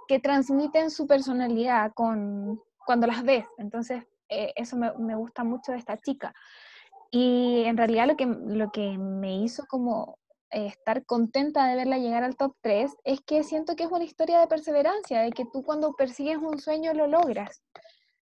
[0.07, 3.45] que transmiten su personalidad con, cuando las ves.
[3.57, 6.33] Entonces, eso me, me, gusta mucho de esta chica.
[7.11, 10.17] Y en realidad lo que, lo que me hizo como
[10.51, 14.39] estar contenta de verla llegar al top 3 es que siento que es una historia
[14.39, 17.61] de perseverancia, de que tú cuando persigues un sueño lo logras.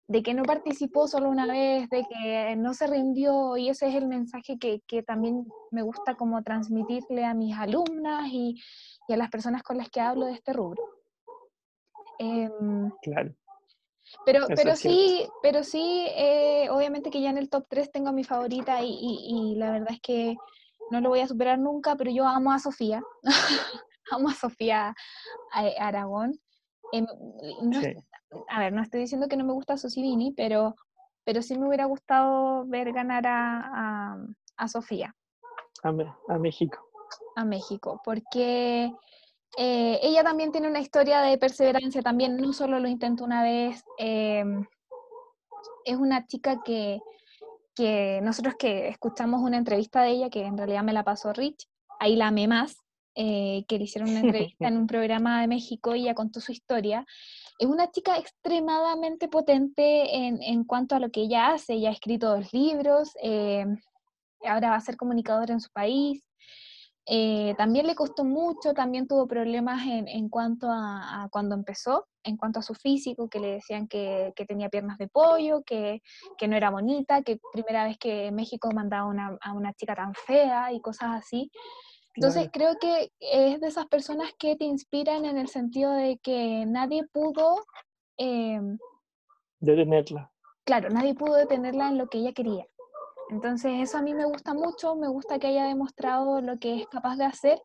[0.07, 3.95] de que no participó solo una vez, de que no se rindió y ese es
[3.95, 8.55] el mensaje que, que también me gusta como transmitirle a mis alumnas y,
[9.07, 10.83] y, a las personas con las que hablo de este rubro.
[12.19, 13.33] Em, claro.
[14.25, 18.13] Pero, pero sí, pero sí, eh, obviamente que ya en el top 3 tengo a
[18.13, 20.35] mi favorita y, y, la verdad es que
[20.91, 23.01] no lo voy a superar nunca, pero yo amo a Sofía,
[24.11, 24.95] amo a Sofía
[25.79, 26.39] Aragón.
[26.91, 27.05] Em,
[28.49, 30.75] a ver, no estoy diciendo que no me gusta Susivini, pero,
[31.23, 34.17] pero sí me hubiera gustado ver ganar a,
[34.57, 35.15] a, Sofía.
[35.83, 36.79] A, a, México.
[37.35, 38.91] A México, porque
[39.57, 43.83] eh, ella también tiene una historia de perseverancia, también no solo lo intentó una vez,
[43.97, 44.65] em,
[45.85, 46.99] es una chica que,
[47.75, 51.67] que nosotros que escuchamos una entrevista de ella, que en realidad me la pasó Rich,
[51.99, 52.77] ahí la amé más,
[53.15, 54.19] eh, que le hicieron una
[54.49, 57.05] entrevista en un programa de México y ella contó su historia.
[57.59, 61.73] Es una chica extremadamente potente en, en cuanto a lo que ella hace.
[61.73, 63.65] Ella ha escrito dos libros, eh,
[64.43, 66.24] ahora va a ser comunicadora en su país.
[67.07, 72.35] Eh, también le costó mucho, también tuvo problemas en, en cuanto a, cuando empezó, en
[72.35, 76.01] cuanto a su físico, que le decían que, que tenía piernas de pollo, que,
[76.37, 80.15] que, no era bonita, que primera vez que México mandaba una, a una chica tan
[80.15, 81.51] fea y cosas así.
[82.15, 86.65] Entonces creo que es de esas personas que te inspiran en el sentido de que
[86.65, 87.65] nadie pudo...
[88.17, 88.59] Eh,
[89.59, 90.31] detenerla.
[90.63, 92.65] Claro, nadie pudo detenerla en lo que ella quería.
[93.29, 96.87] Entonces eso a mí me gusta mucho, me gusta que haya demostrado lo que es
[96.87, 97.61] capaz de hacer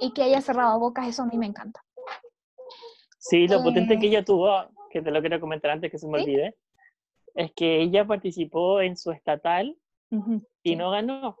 [0.00, 1.82] y que haya cerrado bocas, eso a mí me encanta.
[3.18, 4.50] Sí, lo potente que eh, ella tuvo,
[4.90, 6.56] que te lo quiero comentar antes que se me olvide,
[7.34, 9.76] es que ella participó en su estatal
[10.62, 11.36] y no ganó.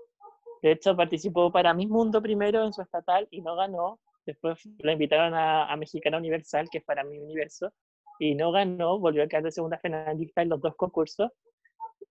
[0.62, 4.00] De hecho, participó para Mi Mundo primero en su estatal y no ganó.
[4.26, 7.72] Después la invitaron a, Mexicana Universal, que es para mi universo,
[8.18, 8.98] y no ganó.
[8.98, 11.30] Volvió a quedar de segunda finalista en los dos concursos.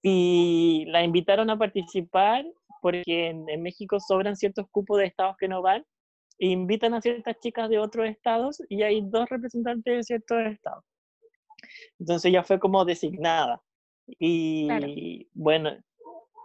[0.02, 2.46] Y la invitaron a participar
[2.82, 5.84] porque en, México sobran ciertos cupos de estados que no van.
[6.40, 10.84] E invitan a ciertas chicas de otros estados y hay dos representantes de ciertos estados.
[12.00, 13.62] Entonces ella fue como designada.
[14.20, 15.72] Y bueno,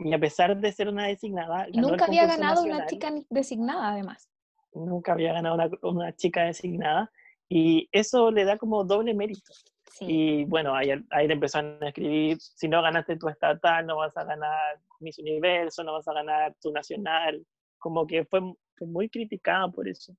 [0.04, 1.66] y a pesar de ser una designada...
[1.72, 4.28] Nunca había ganado una chica designada, además.
[4.74, 7.10] Nunca había ganado una, una, chica designada.
[7.48, 9.52] Y eso le da como doble mérito.
[10.00, 14.16] Y bueno, ahí, ahí le empezaron a escribir, si no ganaste tu estatal, no vas
[14.16, 17.44] a ganar Miss Universo, no vas a ganar tu nacional.
[17.78, 18.40] Como que fue,
[18.76, 20.14] fue muy criticada por eso.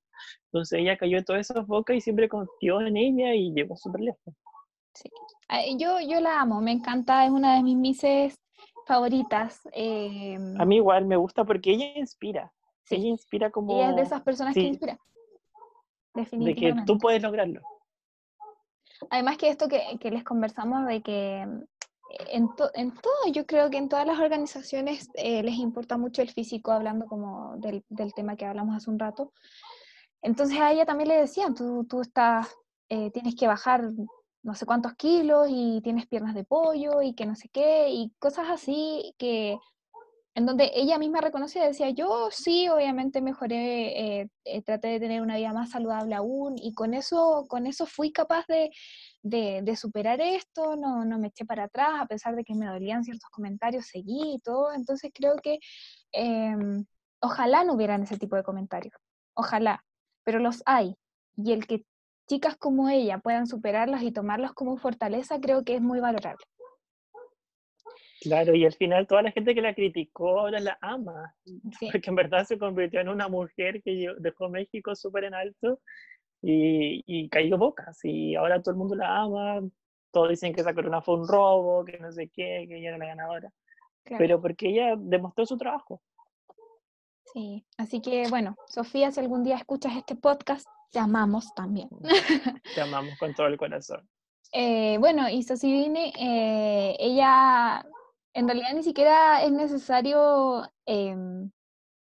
[0.45, 4.01] Entonces ella cayó de todas esas bocas y siempre confió en ella y llegó súper
[4.01, 4.33] lejos.
[4.93, 5.09] Sí.
[5.77, 8.35] Yo, yo la amo, me encanta, es una de mis misses
[8.85, 9.61] favoritas.
[9.71, 12.51] Em, a mí igual me gusta porque ella inspira.
[12.89, 13.75] Ella inspira como...
[13.75, 14.99] Ella es de esas personas que inspira.
[16.13, 16.75] Definitivamente.
[16.75, 17.61] De que tú puedes lograrlo.
[19.09, 21.41] Además que esto que, que les conversamos de que
[22.29, 26.29] en, en, todo, yo creo que en todas las organizaciones eh, les importa mucho el
[26.29, 29.33] físico, hablando como del, del, tema que hablamos hace un rato.
[30.21, 32.55] Entonces a ella también le decían, tú, tú estás,
[32.89, 33.89] eh, tienes que bajar
[34.43, 38.11] no sé cuántos kilos y tienes piernas de pollo y que no sé qué, y
[38.19, 39.57] cosas así que
[40.35, 45.21] en donde ella misma reconocía, decía, yo sí, obviamente mejoré, eh, eh, traté de tener
[45.21, 48.71] una vida más saludable aún, y con eso, con eso fui capaz de,
[49.21, 53.03] de, superar esto, no, no, me eché para atrás, a pesar de que me dolían
[53.03, 55.59] ciertos comentarios, seguí y todo, entonces creo que
[56.11, 56.85] em,
[57.21, 58.93] ojalá no hubieran ese tipo de comentarios,
[59.35, 59.83] ojalá,
[60.23, 60.95] pero los hay,
[61.37, 61.85] y el que
[62.27, 66.43] chicas como ella puedan superarlos y tomarlos como fortaleza, creo que es muy valorable.
[68.23, 71.35] Claro, y al final toda la gente que la criticó ahora la ama,
[71.91, 75.81] porque en verdad se convirtió en una mujer que dejó México súper en alto
[76.41, 79.59] y, y, cayó bocas, y ahora todo el mundo la ama,
[80.11, 82.97] todos dicen que esa corona fue un robo, que no sé qué, que ella era
[82.97, 83.51] la ganadora,
[84.17, 86.01] pero porque ella demostró su trabajo.
[87.33, 91.89] Sí, así que bueno, Sofía, si algún día escuchas este podcast, te amamos también.
[92.75, 94.07] Te amamos con todo el corazón.
[94.53, 97.83] Eh, bueno, y Sosibine, eh, ella
[98.33, 101.51] en realidad ni siquiera es necesario em,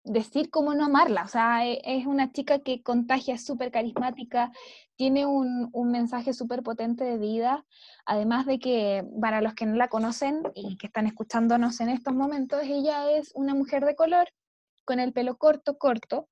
[0.05, 4.53] decir cómo no amarla, o sea, e, es una chica que contagia, súper carismática,
[4.97, 7.65] tiene un, un mensaje súper potente de vida,
[8.07, 12.15] además de que para los que no la conocen y que están escuchándonos en estos
[12.15, 14.29] momentos, ella es una mujer de color
[14.85, 16.29] con el pelo corto, corto,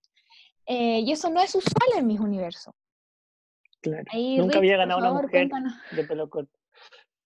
[0.66, 2.72] eh, y eso no es usual en mis universos.
[3.82, 4.05] Claro.
[4.14, 5.51] Nunca había ganado una mujer
[5.91, 6.59] de pelo corto.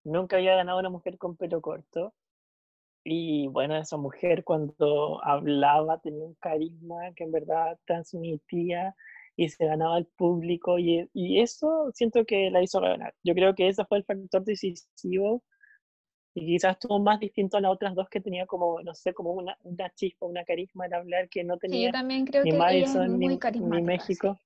[0.03, 2.15] Nunca había ganado una mujer con pelo corto.
[3.05, 8.95] Y bueno, esa mujer cuando hablaba tenía un carisma que en verdad transmitía
[9.37, 13.15] y se ganaba al público y, y, eso siento que la hizo ganar.
[13.23, 15.45] Yo creo que ese fue el factor decisivo
[16.35, 19.33] Y quizás estuvo más distinto a las otras dos que tenía como, no sé, como
[19.33, 22.57] una, una chispa, una carisma al hablar que no tenía yo también creo ni que
[22.57, 24.41] Madison ni, ni, México.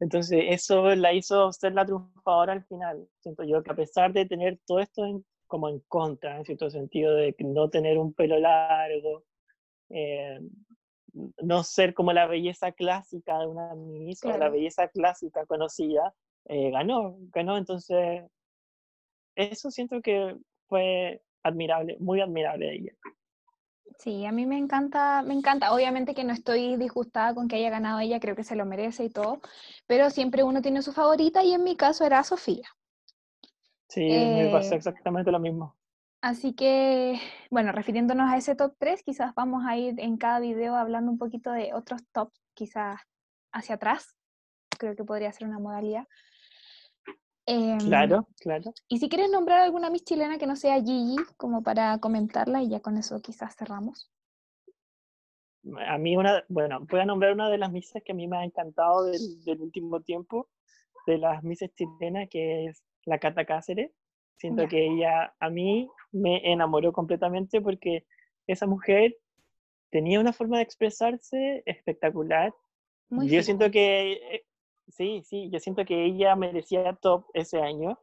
[0.00, 3.06] Entonces eso la hizo ser la triunfadora al final.
[3.20, 5.24] Siento yo que a pesar de tener todo esto en,
[5.54, 9.22] como en contra, en cierto sentido, de no tener un pelo largo,
[9.88, 10.40] eh,
[11.12, 16.12] no ser como la belleza clásica de una ministra, la belleza clásica conocida,
[16.46, 17.56] eh, ganó, ganó.
[17.56, 18.24] Entonces,
[19.36, 20.36] eso siento que
[20.66, 22.92] fue admirable, muy admirable de ella.
[24.00, 25.72] Sí, a mí me encanta, me encanta.
[25.72, 29.04] Obviamente que no estoy disgustada con que haya ganado ella, creo que se lo merece
[29.04, 29.40] y todo,
[29.86, 32.66] pero siempre uno tiene su favorita y en mi caso era Sofía.
[33.88, 35.76] Sí, me pasó eh, exactamente lo mismo.
[36.20, 37.20] Así que,
[37.50, 41.18] bueno, refiriéndonos a ese top 3, quizás vamos a ir en cada video hablando un
[41.18, 43.00] poquito de otros tops, quizás
[43.52, 44.16] hacia atrás.
[44.78, 46.06] Creo que podría ser una modalidad.
[47.46, 48.72] Em, claro, claro.
[48.88, 52.70] Y si quieres nombrar alguna Miss chilena que no sea Gigi, como para comentarla, y
[52.70, 54.10] ya con eso quizás cerramos.
[55.86, 58.38] A mí una, bueno, voy a nombrar una de las misas que a mí me
[58.38, 60.48] ha encantado del, último tiempo,
[61.06, 63.92] de las misas chilenas, que es la Cata Cáceres.
[64.36, 68.04] Siento que ella a mí me enamoró completamente porque
[68.46, 69.16] esa mujer
[69.90, 72.52] tenía una forma de expresarse espectacular.
[73.10, 74.44] yo siento que, eh,
[74.88, 77.98] sí, sí, yo siento que ella merecía top ese año,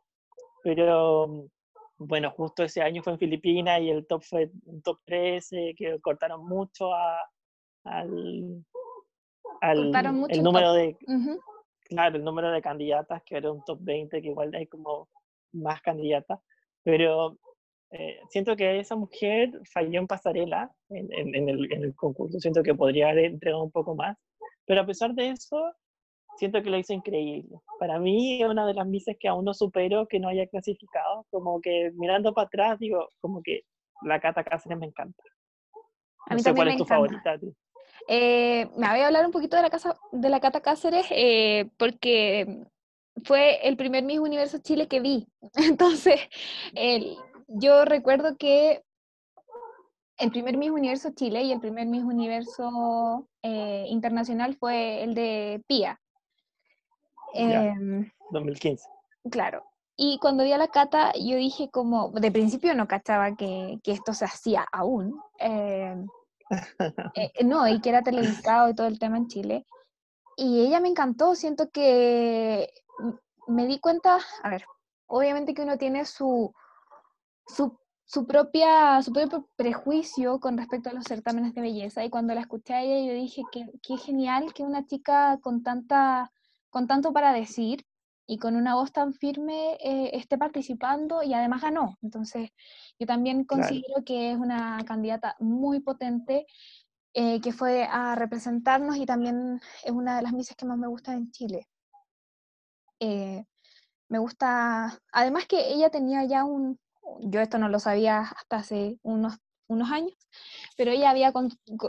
[0.63, 1.49] pero
[1.97, 5.99] bueno, justo ese año fue en Filipinas y el top fue un top 13, que
[5.99, 7.19] cortaron mucho a,
[7.83, 8.65] al,
[9.61, 9.91] al
[10.29, 10.97] el número de...
[11.91, 15.09] Claro, el número de candidatas, que era un top 20, que igual hay como
[15.51, 16.39] más candidatas,
[16.83, 17.37] pero
[17.91, 22.63] eh, siento que esa mujer falló en pasarela en, en, el, en, el, concurso, siento
[22.63, 24.17] que podría haber entregado un poco más,
[24.65, 25.73] pero a pesar de eso,
[26.37, 27.59] siento que lo hizo increíble.
[27.77, 31.25] Para mí es una de las mises que aún no supero que no haya clasificado,
[31.29, 33.63] como que mirando para atrás digo, como que
[34.03, 35.21] la Cata Cáceres me encanta.
[36.27, 37.37] A mí también ¿Cuál es tu favorita?
[38.07, 41.69] Eh, me voy a hablar un poquito de la, casa, de la Cata Cáceres eh,
[41.77, 42.65] porque
[43.23, 45.27] fue el primer Miss Universo Chile que vi.
[45.55, 46.19] Entonces,
[46.73, 48.83] el, yo recuerdo que
[50.17, 55.63] el primer Miss Universo Chile y el primer Miss Universo eh, Internacional fue el de
[55.67, 55.99] Pía.
[57.33, 58.85] 2015.
[59.23, 59.63] Em, claro.
[59.95, 63.91] Y cuando vi a la cata, yo dije como, de principio no cachaba que, que
[63.91, 65.19] esto se hacía aún.
[65.37, 66.07] Em,
[67.15, 69.65] eh, no, y que era televisado y todo el tema en Chile.
[70.37, 72.69] Y ella me encantó, siento que
[73.47, 74.65] me di cuenta, a ver,
[75.07, 76.53] obviamente que uno tiene su,
[77.45, 82.33] su, su, propia, su propio prejuicio con respecto a los certámenes de belleza y cuando
[82.33, 86.31] la escuché a ella yo dije que qué genial que una chica con, tanta,
[86.69, 87.85] con tanto para decir
[88.31, 91.97] y con una voz tan firme eh, esté participando y además ganó.
[92.01, 92.49] Entonces,
[92.97, 96.47] yo también considero que es una candidata muy potente
[97.13, 100.87] eh, que fue a representarnos y también es una de las misas que más me
[100.87, 101.67] gustan en Chile.
[103.01, 103.43] Eh,
[104.07, 106.79] me gusta, además que ella tenía ya un,
[107.19, 110.15] yo esto no lo sabía hasta hace unos, unos años,
[110.77, 111.33] pero ella había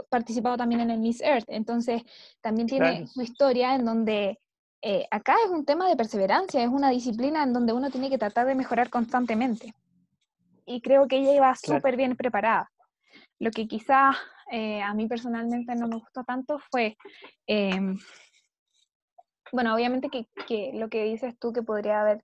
[0.09, 2.01] participado también en el Miss Earth, entonces
[2.41, 4.41] también tiene su historia en donde
[4.85, 8.17] eh, acá es un tema de perseverancia, es una disciplina en donde uno tiene que
[8.17, 9.73] tratar de mejorar constantemente.
[10.65, 12.69] Y creo que ella iba súper bien preparada.
[13.39, 14.11] Lo que quizá
[14.51, 16.97] eh, a mí personalmente no me gustó tanto fue,
[17.47, 17.97] em,
[19.53, 22.21] bueno, obviamente que, que, lo que dices tú, que podría haber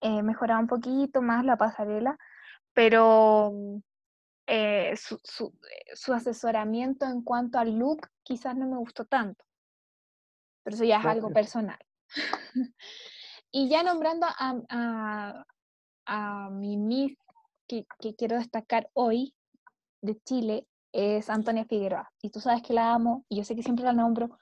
[0.00, 2.16] eh, mejorado un poquito más la pasarela,
[2.72, 3.52] pero
[4.46, 5.52] eh, su, su,
[5.92, 9.44] su, asesoramiento en cuanto al look quizás no me gustó tanto.
[10.62, 11.78] Pero eso ya es algo personal.
[13.50, 15.44] y ya nombrando a, a,
[16.06, 17.16] a mi Miss
[17.66, 19.34] que, que, quiero destacar hoy
[20.02, 22.10] de Chile, es Antonia Figueroa.
[22.22, 24.38] Y tú sabes que la amo, y yo sé que siempre la nombro,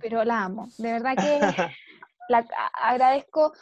[0.00, 0.68] pero la amo.
[0.78, 1.38] De verdad que
[2.28, 3.52] la agradezco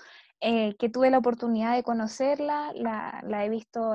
[0.41, 3.95] eh, que tuve la oportunidad de conocerla, la, la, he visto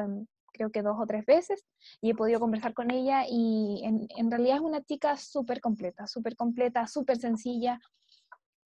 [0.54, 1.66] creo que dos o tres veces
[2.02, 6.08] y he podido conversar con ella y en, en realidad es una chica súper completa,
[6.08, 7.80] súper completa, súper sencilla.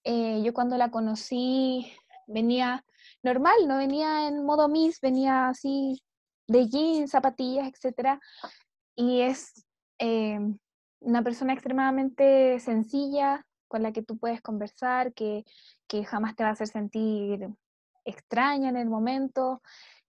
[0.03, 1.91] Eh, yo cuando la conocí
[2.27, 2.85] venía
[3.23, 6.01] normal, no venía en modo Miss, venía así
[6.47, 8.19] de jeans, zapatillas, etc.
[8.95, 9.65] Y es
[9.99, 10.39] eh,
[10.99, 15.45] una persona extremadamente sencilla con la que tú puedes conversar, que,
[15.87, 17.47] que, jamás te va a hacer sentir
[18.03, 19.61] extraña en el momento.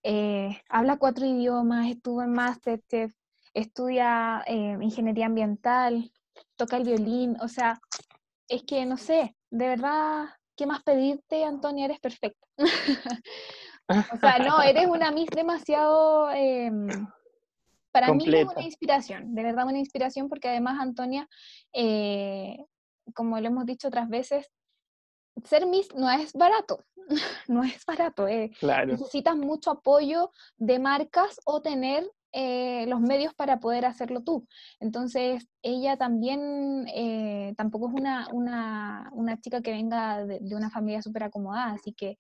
[0.03, 3.13] Eh, habla cuatro idiomas, estuvo en Masterchef,
[3.53, 4.45] estudia
[4.81, 6.11] ingeniería ambiental,
[6.57, 7.81] toca el violín, o sea,
[8.49, 11.87] es que no sé, de verdad, ¿qué más pedirte, Antonia?
[11.87, 12.47] Eres perfecta.
[14.13, 16.31] O sea, no, eres una Miss demasiado...
[16.31, 16.87] Em,
[17.91, 21.29] para mí es una inspiración, de verdad una inspiración, porque además Antonia,
[21.73, 22.57] eh,
[23.15, 24.49] como lo hemos dicho otras veces,
[25.45, 26.85] ser Miss no es barato,
[27.49, 28.29] no es barato.
[28.29, 28.53] Eh.
[28.87, 34.47] Necesitas mucho apoyo de marcas o tener eh, los medios para poder hacerlo tú.
[34.79, 38.29] Entonces, ella también eh, tampoco es una,
[39.13, 42.19] una, chica que venga de, una familia súper acomodada, así que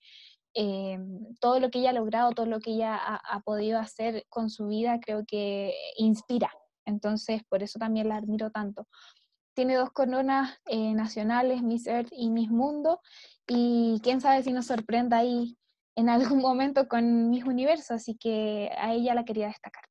[0.54, 0.98] eh,
[1.40, 4.66] todo lo que ella ha logrado, todo lo que ella ha, podido hacer con su
[4.66, 6.50] vida, creo que inspira.
[6.86, 8.88] Entonces, por eso también la admiro tanto.
[9.54, 13.00] Tiene dos coronas nacionales, Miss Earth y Miss Mundo,
[13.46, 15.56] y quién sabe si nos sorprenda ahí
[15.96, 19.84] en algún momento con Miss Universo, así que a ella la quería destacar.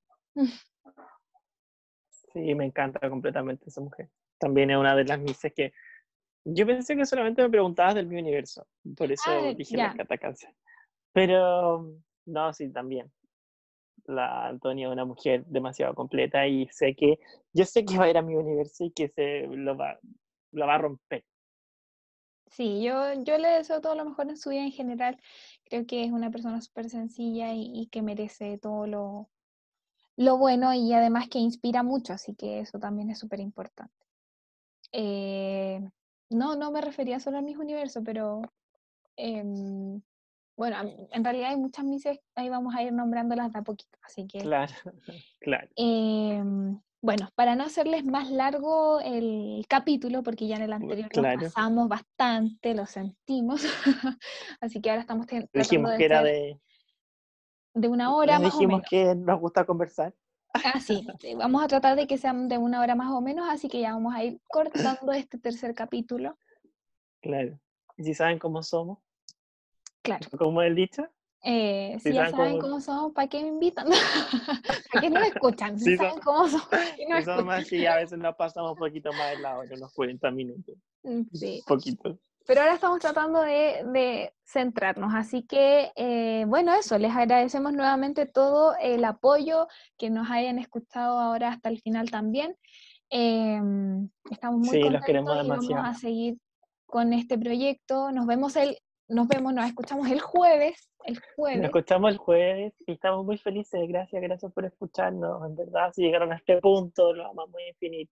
[2.33, 4.09] Sí, me encanta completamente esa mujer.
[4.37, 5.73] También es una de las mises que
[6.45, 8.65] yo pensé que solamente me preguntabas del mi universo,
[8.95, 10.51] por eso ah, dije la catacanza.
[11.11, 13.11] Pero no, sí, también.
[14.05, 17.19] La Antonia es una mujer demasiado completa y sé que,
[17.53, 19.99] yo sé que va a ir a mi universo y que se lo va,
[20.51, 21.23] lo va a romper.
[22.47, 25.19] Sí, yo, yo le deseo todo lo mejor en su vida en general.
[25.65, 29.29] Creo que es una persona súper sencilla y, que merece todo lo,
[30.19, 34.05] lo bueno y además que inspira mucho, así que eso también es súper importante.
[34.91, 35.81] Eh,
[36.29, 38.41] no, no me refería solo a mis universos, pero
[39.15, 40.01] em,
[40.57, 40.75] bueno,
[41.13, 44.39] en realidad hay muchas mises, ahí vamos a ir nombrándolas de a poquito, así que...
[44.39, 44.73] Claro,
[45.39, 45.69] claro.
[45.77, 51.23] Em, bueno, para no hacerles más largo el capítulo, porque ya en el anterior lo
[51.23, 53.63] pasamos bastante, lo sentimos,
[54.59, 56.59] así que ahora estamos Dijimos que era de
[57.73, 60.13] de una hora más dijimos que nos gusta conversar.
[60.53, 61.05] Ah, sí,
[61.37, 63.93] vamos a tratar de que sean de una hora más o menos, así que ya
[63.93, 66.37] vamos a ir cortando este tercer capítulo.
[67.21, 67.59] Claro.
[67.97, 68.99] ¿Y si saben cómo somos?
[70.01, 70.27] Claro.
[70.37, 71.07] ¿Cómo el dicho?
[71.41, 72.81] Eh, si, ya saben cómo...
[72.81, 73.87] somos, ¿para qué me invitan?
[74.91, 75.79] ¿Para qué no escuchan?
[75.79, 76.67] Si saben cómo somos,
[77.07, 80.31] no somos así, a veces nos pasamos un poquito más de la hora, unos 40
[80.31, 80.75] minutos.
[81.03, 81.63] Mm, sí.
[81.65, 82.19] Poquito.
[82.49, 88.73] Pero ahora estamos tratando de, centrarnos, así que eh, bueno, eso, les agradecemos nuevamente todo
[88.81, 89.67] el apoyo
[89.99, 92.55] que nos hayan escuchado ahora hasta el final también.
[93.11, 96.39] Em, estamos muy contentos queremos y vamos a seguir
[96.87, 98.11] con este proyecto.
[98.11, 101.59] Nos vemos el, nos vemos, nos escuchamos el jueves, el jueves.
[101.59, 103.79] Nos escuchamos el jueves y estamos muy felices.
[103.87, 105.45] Gracias, gracias por escucharnos.
[105.45, 108.11] En verdad, si llegaron a este punto, lo amamos muy infinito.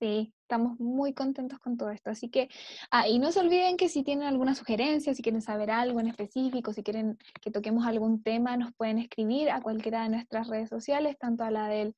[0.00, 2.10] Sí, estamos muy contentos con todo esto.
[2.10, 2.48] Así que,
[2.90, 6.06] ah, y no se olviden que si tienen alguna sugerencia, si quieren saber algo en
[6.06, 10.68] específico, si quieren que toquemos algún tema, nos pueden escribir a cualquiera de nuestras redes
[10.68, 11.96] sociales, tanto a la del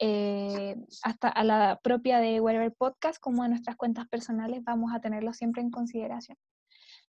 [0.00, 5.00] eh, hasta a la propia de Whatever Podcast como a nuestras cuentas personales, vamos a
[5.00, 6.36] tenerlo siempre en consideración.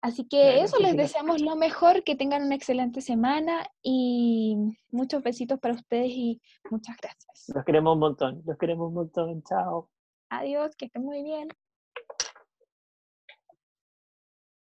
[0.02, 4.56] Así que eso, les deseamos lo mejor, que tengan una excelente semana y
[4.90, 7.50] muchos besitos para ustedes y muchas gracias.
[7.54, 9.88] Los queremos un montón, los queremos un montón, chao.
[10.30, 11.48] Adiós, que estén muy bien.